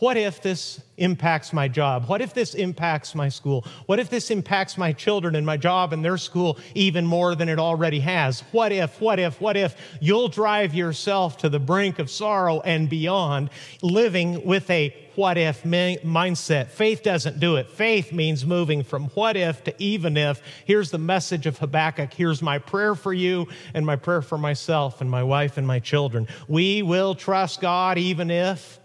What 0.00 0.16
if 0.16 0.42
this 0.42 0.80
impacts 0.96 1.52
my 1.52 1.68
job? 1.68 2.08
What 2.08 2.20
if 2.20 2.34
this 2.34 2.54
impacts 2.54 3.14
my 3.14 3.28
school? 3.28 3.64
What 3.86 4.00
if 4.00 4.10
this 4.10 4.32
impacts 4.32 4.76
my 4.76 4.92
children 4.92 5.36
and 5.36 5.46
my 5.46 5.56
job 5.56 5.92
and 5.92 6.04
their 6.04 6.18
school 6.18 6.58
even 6.74 7.06
more 7.06 7.36
than 7.36 7.48
it 7.48 7.60
already 7.60 8.00
has? 8.00 8.40
What 8.50 8.72
if, 8.72 9.00
what 9.00 9.20
if, 9.20 9.40
what 9.40 9.56
if? 9.56 9.76
You'll 10.00 10.26
drive 10.26 10.74
yourself 10.74 11.38
to 11.38 11.48
the 11.48 11.60
brink 11.60 12.00
of 12.00 12.10
sorrow 12.10 12.60
and 12.60 12.90
beyond 12.90 13.50
living 13.82 14.44
with 14.44 14.68
a 14.68 14.92
what 15.14 15.38
if 15.38 15.62
mindset. 15.62 16.70
Faith 16.70 17.04
doesn't 17.04 17.38
do 17.38 17.54
it. 17.54 17.70
Faith 17.70 18.12
means 18.12 18.44
moving 18.44 18.82
from 18.82 19.04
what 19.10 19.36
if 19.36 19.62
to 19.62 19.74
even 19.80 20.16
if. 20.16 20.42
Here's 20.64 20.90
the 20.90 20.98
message 20.98 21.46
of 21.46 21.58
Habakkuk. 21.58 22.12
Here's 22.12 22.42
my 22.42 22.58
prayer 22.58 22.96
for 22.96 23.12
you 23.12 23.46
and 23.74 23.86
my 23.86 23.94
prayer 23.94 24.22
for 24.22 24.38
myself 24.38 25.00
and 25.00 25.08
my 25.08 25.22
wife 25.22 25.56
and 25.56 25.64
my 25.64 25.78
children. 25.78 26.26
We 26.48 26.82
will 26.82 27.14
trust 27.14 27.60
God 27.60 27.96
even 27.96 28.28
if 28.28 28.80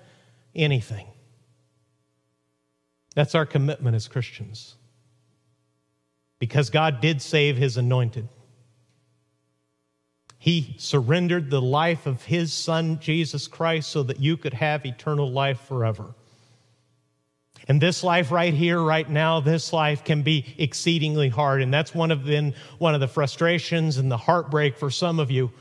anything. 0.56 1.08
That's 3.16 3.36
our 3.36 3.46
commitment 3.46 3.96
as 3.96 4.08
Christians. 4.08 4.76
Because 6.40 6.70
God 6.70 7.02
did 7.02 7.22
save 7.22 7.58
his 7.58 7.78
anointed. 7.78 8.28
He 10.38 10.76
surrendered 10.78 11.50
the 11.50 11.62
life 11.62 12.06
of 12.06 12.24
his 12.24 12.54
son, 12.54 13.00
Jesus 13.00 13.48
Christ, 13.48 13.90
so 13.90 14.04
that 14.04 14.22
you 14.22 14.38
could 14.38 14.54
have 14.54 14.86
eternal 14.86 15.30
life 15.30 15.60
forever. 15.62 16.16
And 17.68 17.82
this 17.82 18.04
life 18.04 18.32
right 18.32 18.54
here, 18.54 18.82
right 18.82 19.08
now, 19.08 19.42
this 19.42 19.74
life 19.74 20.04
can 20.06 20.24
be 20.24 20.56
exceedingly 20.58 21.28
hard. 21.28 21.62
And 21.62 21.74
that's 21.74 21.94
one 21.94 22.10
of, 22.10 22.24
the, 22.24 22.54
one 22.78 22.96
of 22.96 23.02
the 23.02 23.08
frustrations 23.08 23.98
and 23.98 24.10
the 24.10 24.18
heartbreak 24.18 24.78
for 24.78 24.90
some 24.90 25.20
of 25.20 25.30
you 25.30 25.52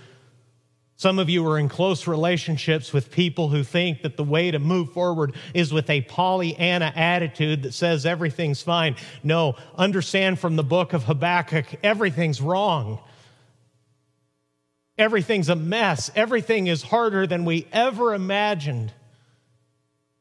some 0.99 1.20
of 1.20 1.30
you 1.30 1.46
are 1.46 1.61
in 1.61 1.68
close 1.68 2.09
relationships 2.09 2.92
with 2.92 3.12
people 3.12 3.49
who 3.51 3.62
think 3.62 4.03
that 4.03 4.16
the 4.16 4.24
way 4.24 4.51
to 4.51 4.59
move 4.59 4.92
forward 4.92 5.36
is 5.55 5.72
with 5.72 5.88
a 5.90 6.01
Pollyanna 6.03 6.92
attitude 6.96 7.62
that 7.62 7.72
says 7.72 8.05
everything's 8.05 8.62
fine. 8.62 8.96
No, 9.22 9.55
understand 9.76 10.40
from 10.40 10.57
the 10.57 10.64
book 10.64 10.94
of 10.94 11.05
Habakkuk, 11.05 11.66
everything's 11.84 12.40
wrong. 12.40 12.99
Everything's 14.99 15.49
a 15.49 15.55
mess. 15.55 16.11
Everything 16.16 16.66
is 16.66 16.82
harder 16.82 17.28
than 17.28 17.44
we 17.44 17.68
ever 17.72 18.12
imagined. 18.12 18.92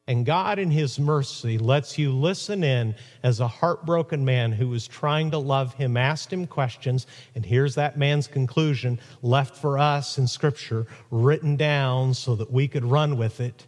And 0.08 0.24
God, 0.24 0.58
in 0.58 0.70
His 0.70 0.98
mercy, 0.98 1.58
lets 1.58 1.98
you 1.98 2.10
listen 2.10 2.64
in 2.64 2.94
as 3.22 3.40
a 3.40 3.46
heartbroken 3.46 4.24
man 4.24 4.52
who 4.52 4.68
was 4.68 4.88
trying 4.88 5.30
to 5.32 5.38
love 5.38 5.74
Him 5.74 5.98
asked 5.98 6.32
Him 6.32 6.46
questions. 6.46 7.06
And 7.34 7.44
here's 7.44 7.74
that 7.74 7.98
man's 7.98 8.26
conclusion 8.26 9.00
left 9.20 9.54
for 9.54 9.78
us 9.78 10.16
in 10.16 10.26
Scripture, 10.26 10.86
written 11.10 11.56
down 11.56 12.14
so 12.14 12.34
that 12.36 12.50
we 12.50 12.68
could 12.68 12.86
run 12.86 13.18
with 13.18 13.38
it. 13.38 13.66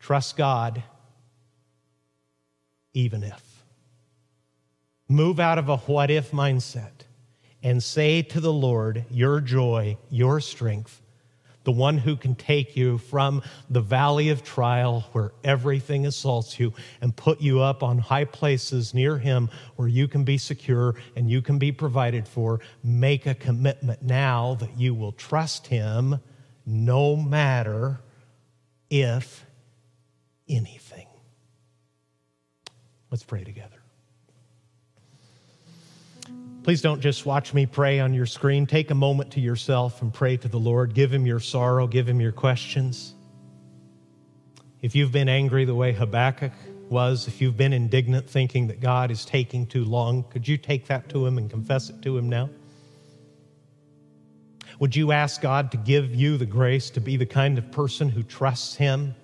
Trust 0.00 0.36
God, 0.36 0.82
even 2.92 3.22
if. 3.22 3.64
Move 5.08 5.38
out 5.38 5.58
of 5.58 5.68
a 5.68 5.76
what 5.76 6.10
if 6.10 6.32
mindset 6.32 6.90
and 7.62 7.80
say 7.80 8.20
to 8.20 8.40
the 8.40 8.52
Lord, 8.52 9.04
Your 9.10 9.40
joy, 9.40 9.96
your 10.10 10.40
strength, 10.40 11.00
the 11.64 11.72
one 11.72 11.98
who 11.98 12.16
can 12.16 12.34
take 12.34 12.76
you 12.76 12.98
from 12.98 13.42
the 13.68 13.80
valley 13.80 14.28
of 14.28 14.42
trial 14.42 15.04
where 15.12 15.32
everything 15.42 16.06
assaults 16.06 16.60
you 16.60 16.72
and 17.00 17.16
put 17.16 17.40
you 17.40 17.60
up 17.60 17.82
on 17.82 17.98
high 17.98 18.24
places 18.24 18.94
near 18.94 19.18
Him 19.18 19.50
where 19.76 19.88
you 19.88 20.06
can 20.06 20.24
be 20.24 20.38
secure 20.38 20.94
and 21.16 21.30
you 21.30 21.42
can 21.42 21.58
be 21.58 21.72
provided 21.72 22.28
for. 22.28 22.60
Make 22.82 23.26
a 23.26 23.34
commitment 23.34 24.02
now 24.02 24.54
that 24.56 24.78
you 24.78 24.94
will 24.94 25.12
trust 25.12 25.66
Him 25.66 26.20
no 26.66 27.16
matter 27.16 28.00
if 28.90 29.44
anything. 30.48 31.06
Let's 33.10 33.24
pray 33.24 33.44
together. 33.44 33.83
Please 36.64 36.80
don't 36.80 37.02
just 37.02 37.26
watch 37.26 37.52
me 37.52 37.66
pray 37.66 38.00
on 38.00 38.14
your 38.14 38.24
screen. 38.24 38.66
Take 38.66 38.90
a 38.90 38.94
moment 38.94 39.32
to 39.32 39.40
yourself 39.40 40.00
and 40.00 40.12
pray 40.12 40.38
to 40.38 40.48
the 40.48 40.58
Lord. 40.58 40.94
Give 40.94 41.12
him 41.12 41.26
your 41.26 41.38
sorrow, 41.38 41.86
give 41.86 42.08
him 42.08 42.22
your 42.22 42.32
questions. 42.32 43.14
If 44.80 44.94
you've 44.94 45.12
been 45.12 45.28
angry 45.28 45.66
the 45.66 45.74
way 45.74 45.92
Habakkuk 45.92 46.52
was, 46.88 47.28
if 47.28 47.42
you've 47.42 47.58
been 47.58 47.74
indignant 47.74 48.30
thinking 48.30 48.68
that 48.68 48.80
God 48.80 49.10
is 49.10 49.26
taking 49.26 49.66
too 49.66 49.84
long, 49.84 50.24
could 50.30 50.48
you 50.48 50.56
take 50.56 50.86
that 50.86 51.10
to 51.10 51.26
him 51.26 51.36
and 51.36 51.50
confess 51.50 51.90
it 51.90 52.00
to 52.00 52.16
him 52.16 52.30
now? 52.30 52.48
Would 54.78 54.96
you 54.96 55.12
ask 55.12 55.42
God 55.42 55.70
to 55.72 55.76
give 55.76 56.14
you 56.14 56.38
the 56.38 56.46
grace 56.46 56.88
to 56.90 57.00
be 57.00 57.18
the 57.18 57.26
kind 57.26 57.58
of 57.58 57.70
person 57.72 58.08
who 58.08 58.22
trusts 58.22 58.74
him, 58.74 59.14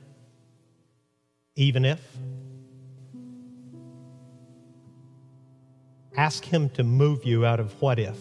even 1.56 1.86
if? 1.86 2.00
Ask 6.16 6.44
Him 6.44 6.68
to 6.70 6.82
move 6.82 7.24
you 7.24 7.46
out 7.46 7.60
of 7.60 7.80
what 7.80 7.98
if 7.98 8.18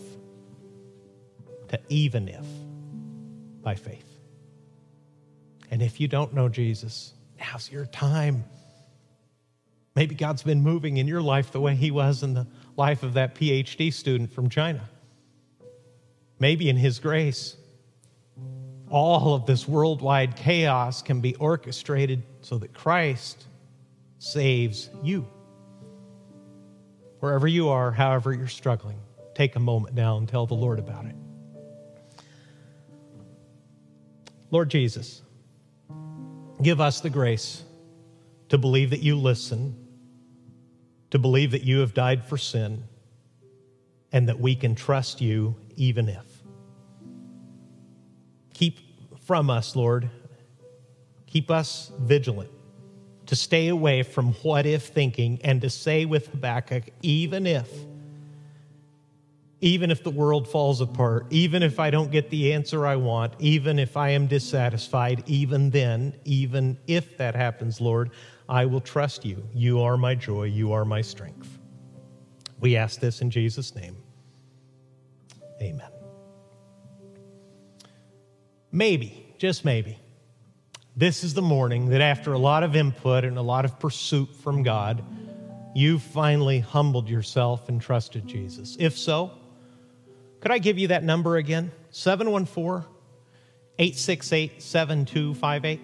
to 1.69 1.79
even 1.89 2.27
if 2.27 2.45
by 3.61 3.75
faith. 3.75 4.05
And 5.71 5.81
if 5.81 5.99
you 5.99 6.07
don't 6.07 6.33
know 6.33 6.49
Jesus, 6.49 7.13
now's 7.39 7.71
your 7.71 7.85
time. 7.85 8.43
Maybe 9.95 10.15
God's 10.15 10.43
been 10.43 10.63
moving 10.63 10.97
in 10.97 11.07
your 11.07 11.21
life 11.21 11.51
the 11.51 11.61
way 11.61 11.75
He 11.75 11.91
was 11.91 12.23
in 12.23 12.33
the 12.33 12.47
life 12.75 13.03
of 13.03 13.13
that 13.13 13.35
PhD 13.35 13.93
student 13.93 14.31
from 14.31 14.49
China. 14.49 14.89
Maybe 16.39 16.69
in 16.69 16.77
His 16.77 16.99
grace, 16.99 17.55
all 18.89 19.35
of 19.35 19.45
this 19.45 19.67
worldwide 19.67 20.35
chaos 20.35 21.01
can 21.01 21.21
be 21.21 21.35
orchestrated 21.35 22.23
so 22.41 22.57
that 22.57 22.73
Christ 22.73 23.45
saves 24.17 24.89
you. 25.03 25.27
Wherever 27.19 27.47
you 27.47 27.69
are, 27.69 27.91
however 27.91 28.33
you're 28.33 28.47
struggling, 28.47 28.97
take 29.35 29.55
a 29.55 29.59
moment 29.59 29.95
now 29.95 30.17
and 30.17 30.27
tell 30.27 30.45
the 30.45 30.53
Lord 30.53 30.79
about 30.79 31.05
it. 31.05 31.15
Lord 34.51 34.69
Jesus, 34.69 35.21
give 36.61 36.81
us 36.81 37.01
the 37.01 37.09
grace 37.09 37.63
to 38.49 38.57
believe 38.57 38.89
that 38.91 39.01
you 39.01 39.15
listen, 39.15 39.75
to 41.11 41.19
believe 41.19 41.51
that 41.51 41.63
you 41.63 41.79
have 41.79 41.93
died 41.93 42.25
for 42.25 42.37
sin, 42.37 42.83
and 44.11 44.27
that 44.29 44.39
we 44.39 44.55
can 44.55 44.73
trust 44.73 45.21
you 45.21 45.55
even 45.75 46.09
if. 46.09 46.25
Keep 48.53 48.79
from 49.21 49.49
us, 49.49 49.75
Lord, 49.75 50.09
keep 51.27 51.51
us 51.51 51.91
vigilant 51.99 52.49
to 53.29 53.35
stay 53.35 53.67
away 53.67 54.01
from 54.01 54.33
what 54.41 54.65
if 54.65 54.87
thinking 54.87 55.39
and 55.43 55.61
to 55.61 55.69
say 55.69 56.03
with 56.03 56.29
Habakkuk, 56.29 56.85
even 57.03 57.45
if, 57.45 57.71
even 59.61 59.91
if 59.91 60.03
the 60.03 60.09
world 60.09 60.47
falls 60.47 60.81
apart, 60.81 61.27
even 61.29 61.61
if 61.61 61.79
I 61.79 61.91
don't 61.91 62.09
get 62.09 62.31
the 62.31 62.51
answer 62.53 62.87
I 62.87 62.95
want, 62.95 63.33
even 63.37 63.77
if 63.77 63.95
I 63.95 64.09
am 64.09 64.25
dissatisfied, 64.25 65.21
even 65.27 65.69
then, 65.69 66.15
even 66.25 66.75
if 66.87 67.17
that 67.17 67.35
happens, 67.35 67.79
Lord, 67.79 68.09
I 68.49 68.65
will 68.65 68.81
trust 68.81 69.23
you. 69.23 69.47
You 69.53 69.79
are 69.79 69.95
my 69.95 70.15
joy, 70.15 70.45
you 70.45 70.73
are 70.73 70.83
my 70.83 71.01
strength. 71.01 71.59
We 72.59 72.77
ask 72.77 72.99
this 72.99 73.21
in 73.21 73.29
Jesus' 73.29 73.75
name. 73.75 73.95
Amen. 75.61 75.91
Maybe, 78.71 79.35
just 79.37 79.63
maybe 79.63 79.99
this 80.99 81.23
is 81.23 81.33
the 81.33 81.41
morning 81.41 81.89
that 81.91 82.01
after 82.01 82.33
a 82.33 82.37
lot 82.37 82.61
of 82.61 82.75
input 82.75 83.23
and 83.23 83.37
a 83.37 83.41
lot 83.41 83.63
of 83.63 83.79
pursuit 83.79 84.35
from 84.35 84.63
God, 84.63 85.01
you 85.73 85.97
finally 85.97 86.59
humbled 86.59 87.07
yourself 87.07 87.69
and 87.69 87.81
trusted 87.81 88.27
Jesus. 88.27 88.75
If 88.77 88.97
so, 88.97 89.31
could 90.41 90.51
I 90.51 90.57
give 90.57 90.77
you 90.77 90.89
that 90.89 91.05
number 91.05 91.37
again? 91.37 91.71
714 91.91 92.85
868 93.79 94.61
7258. 94.61 95.79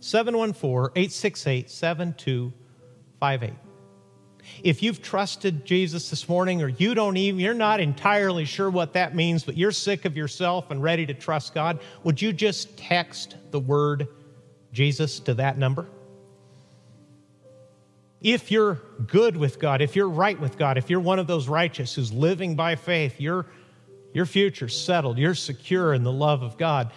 714 0.00 0.90
868 0.96 1.70
7258. 1.70 3.52
If 4.64 4.82
you've 4.82 5.00
trusted 5.00 5.64
Jesus 5.64 6.10
this 6.10 6.28
morning 6.28 6.62
or 6.62 6.68
you 6.68 6.96
don't 6.96 7.16
even, 7.16 7.38
you're 7.38 7.54
not 7.54 7.78
entirely 7.78 8.44
sure 8.44 8.70
what 8.70 8.94
that 8.94 9.14
means, 9.14 9.44
but 9.44 9.56
you're 9.56 9.70
sick 9.70 10.04
of 10.04 10.16
yourself 10.16 10.72
and 10.72 10.82
ready 10.82 11.06
to 11.06 11.14
trust 11.14 11.54
God, 11.54 11.78
would 12.02 12.20
you 12.20 12.32
just 12.32 12.76
text 12.76 13.36
the 13.52 13.60
word 13.60 14.08
Jesus 14.72 15.20
to 15.20 15.34
that 15.34 15.58
number? 15.58 15.86
If 18.20 18.50
you're 18.50 18.80
good 19.06 19.36
with 19.36 19.60
God, 19.60 19.80
if 19.80 19.94
you're 19.94 20.08
right 20.08 20.38
with 20.38 20.58
God, 20.58 20.76
if 20.76 20.90
you're 20.90 21.00
one 21.00 21.18
of 21.18 21.26
those 21.26 21.46
righteous 21.48 21.94
who's 21.94 22.12
living 22.12 22.56
by 22.56 22.74
faith, 22.74 23.20
your, 23.20 23.46
your 24.12 24.26
future's 24.26 24.78
settled, 24.78 25.18
you're 25.18 25.36
secure 25.36 25.94
in 25.94 26.02
the 26.02 26.12
love 26.12 26.42
of 26.42 26.58
God, 26.58 26.92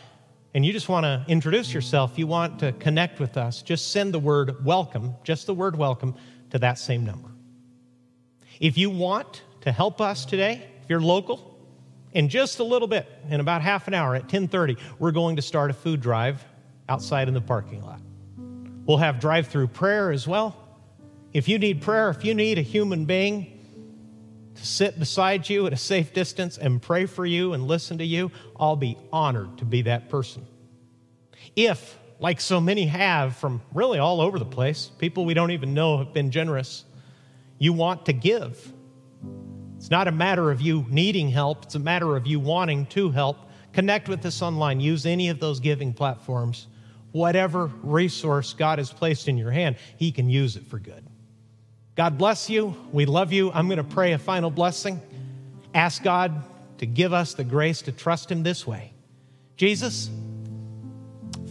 and 0.53 0.65
you 0.65 0.73
just 0.73 0.89
want 0.89 1.03
to 1.03 1.23
introduce 1.27 1.73
yourself, 1.73 2.17
you 2.17 2.25
want 2.25 2.59
to 2.59 2.71
connect 2.73 3.19
with 3.19 3.37
us, 3.37 3.61
just 3.61 3.91
send 3.91 4.13
the 4.13 4.19
word 4.19 4.65
welcome, 4.65 5.13
just 5.23 5.45
the 5.45 5.53
word 5.53 5.77
welcome, 5.77 6.15
to 6.49 6.59
that 6.59 6.77
same 6.79 7.05
number. 7.05 7.29
If 8.59 8.77
you 8.77 8.89
want 8.89 9.43
to 9.61 9.71
help 9.71 10.01
us 10.01 10.25
today, 10.25 10.67
if 10.83 10.89
you're 10.89 11.01
local, 11.01 11.47
in 12.13 12.29
just 12.29 12.59
a 12.59 12.63
little 12.63 12.87
bit, 12.87 13.07
in 13.29 13.39
about 13.39 13.61
half 13.61 13.87
an 13.87 13.93
hour 13.93 14.15
at 14.15 14.27
10:30, 14.27 14.77
we're 14.99 15.11
going 15.11 15.37
to 15.37 15.41
start 15.41 15.71
a 15.71 15.73
food 15.73 16.01
drive 16.01 16.43
outside 16.89 17.27
in 17.27 17.33
the 17.33 17.41
parking 17.41 17.81
lot. 17.81 18.01
We'll 18.85 18.97
have 18.97 19.19
drive 19.19 19.47
through 19.47 19.67
prayer 19.67 20.11
as 20.11 20.27
well. 20.27 20.55
If 21.33 21.47
you 21.47 21.59
need 21.59 21.81
prayer, 21.81 22.09
if 22.09 22.25
you 22.25 22.33
need 22.33 22.57
a 22.57 22.61
human 22.61 23.05
being 23.05 23.59
to 24.55 24.65
sit 24.65 24.99
beside 24.99 25.47
you 25.49 25.65
at 25.65 25.73
a 25.73 25.77
safe 25.77 26.13
distance 26.13 26.57
and 26.57 26.81
pray 26.81 27.05
for 27.05 27.25
you 27.25 27.53
and 27.53 27.67
listen 27.67 27.99
to 27.99 28.05
you, 28.05 28.31
I'll 28.59 28.75
be 28.75 28.97
honored 29.11 29.59
to 29.59 29.65
be 29.65 29.83
that 29.83 30.09
person. 30.09 30.45
If, 31.55 31.97
like 32.19 32.41
so 32.41 32.59
many 32.59 32.85
have 32.87 33.35
from 33.37 33.61
really 33.73 33.99
all 33.99 34.19
over 34.19 34.37
the 34.37 34.45
place, 34.45 34.91
people 34.97 35.25
we 35.25 35.33
don't 35.33 35.51
even 35.51 35.73
know 35.73 35.97
have 35.99 36.13
been 36.13 36.31
generous, 36.31 36.83
you 37.59 37.73
want 37.73 38.05
to 38.07 38.13
give. 38.13 38.73
It's 39.77 39.89
not 39.89 40.07
a 40.07 40.11
matter 40.11 40.51
of 40.51 40.61
you 40.61 40.85
needing 40.89 41.29
help, 41.29 41.65
it's 41.65 41.75
a 41.75 41.79
matter 41.79 42.15
of 42.15 42.27
you 42.27 42.39
wanting 42.39 42.87
to 42.87 43.09
help. 43.09 43.37
Connect 43.73 44.09
with 44.09 44.25
us 44.25 44.41
online, 44.41 44.81
use 44.81 45.05
any 45.05 45.29
of 45.29 45.39
those 45.39 45.59
giving 45.59 45.93
platforms 45.93 46.67
whatever 47.11 47.71
resource 47.83 48.53
God 48.53 48.77
has 48.79 48.91
placed 48.91 49.27
in 49.27 49.37
your 49.37 49.51
hand, 49.51 49.75
He 49.97 50.11
can 50.11 50.29
use 50.29 50.55
it 50.55 50.65
for 50.65 50.79
good. 50.79 51.05
God 51.95 52.17
bless 52.17 52.49
you. 52.49 52.75
We 52.91 53.05
love 53.05 53.33
you. 53.33 53.51
I'm 53.51 53.67
going 53.67 53.77
to 53.77 53.83
pray 53.83 54.13
a 54.13 54.17
final 54.17 54.49
blessing. 54.49 55.01
Ask 55.73 56.03
God 56.03 56.43
to 56.77 56.85
give 56.85 57.13
us 57.13 57.33
the 57.33 57.43
grace 57.43 57.81
to 57.83 57.91
trust 57.91 58.31
Him 58.31 58.43
this 58.43 58.65
way. 58.65 58.93
Jesus, 59.57 60.09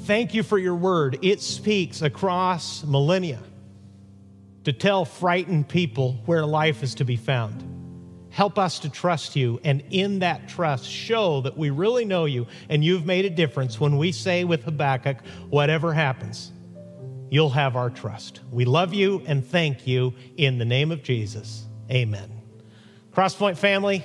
thank 0.05 0.35
you 0.35 0.43
for 0.43 0.59
your 0.59 0.75
word. 0.75 1.19
It 1.23 1.41
speaks 1.41 2.03
across 2.03 2.85
millennia 2.85 3.41
to 4.65 4.73
tell 4.73 5.05
frightened 5.05 5.69
people 5.69 6.15
where 6.27 6.45
life 6.45 6.83
is 6.83 6.97
to 6.97 7.05
be 7.05 7.17
found. 7.17 7.80
Help 8.31 8.59
us 8.59 8.79
to 8.81 8.89
trust 8.89 9.35
you, 9.35 9.61
and 9.65 9.83
in 9.91 10.21
that 10.21 10.49
trust, 10.49 10.87
show 10.87 11.41
that 11.41 11.57
we 11.59 11.71
really 11.71 12.05
know 12.05 12.27
you 12.27 12.47
and 12.69 12.85
you've 12.85 13.05
made 13.05 13.25
a 13.25 13.31
difference 13.31 13.81
when 13.81 13.99
we 13.99 14.13
say 14.13 14.45
with 14.45 14.63
Habakkuk, 14.63 15.19
whatever 15.49 15.93
happens, 15.93 16.53
you'll 17.29 17.51
have 17.51 17.75
our 17.75 17.91
trust. 17.91 18.41
We 18.53 18.65
love 18.65 18.95
you 18.95 19.23
and 19.27 19.45
thank 19.45 19.87
you 19.87 20.15
in 20.37 20.59
the 20.59 20.65
name 20.65 20.93
of 20.93 21.03
Jesus. 21.03 21.67
Amen. 21.91 22.31
Crosspoint 23.13 23.57
family, 23.57 24.05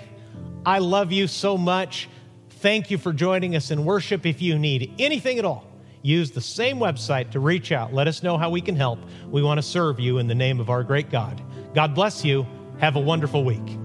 I 0.65 0.80
love 0.80 1.11
you 1.11 1.28
so 1.28 1.55
much. 1.55 2.09
Thank 2.49 2.89
you 2.89 2.97
for 2.97 3.13
joining 3.13 3.55
us 3.55 3.69
in 3.69 3.86
worship. 3.86 4.26
If 4.26 4.41
you 4.41 4.57
need 4.57 4.91
anything 4.97 5.38
at 5.38 5.45
all, 5.45 5.67
use 6.01 6.32
the 6.32 6.41
same 6.41 6.78
website 6.78 7.30
to 7.32 7.39
reach 7.39 7.71
out. 7.71 7.93
Let 7.93 8.07
us 8.07 8.23
know 8.23 8.39
how 8.39 8.49
we 8.49 8.61
can 8.61 8.76
help. 8.76 8.97
We 9.28 9.43
want 9.43 9.59
to 9.59 9.63
serve 9.63 9.99
you 9.99 10.17
in 10.17 10.26
the 10.28 10.34
name 10.34 10.59
of 10.59 10.71
our 10.71 10.84
great 10.84 11.11
God. 11.11 11.39
God 11.76 11.93
bless 11.93 12.26
you. 12.26 12.47
Have 12.80 12.95
a 12.95 12.99
wonderful 12.99 13.43
week. 13.43 13.84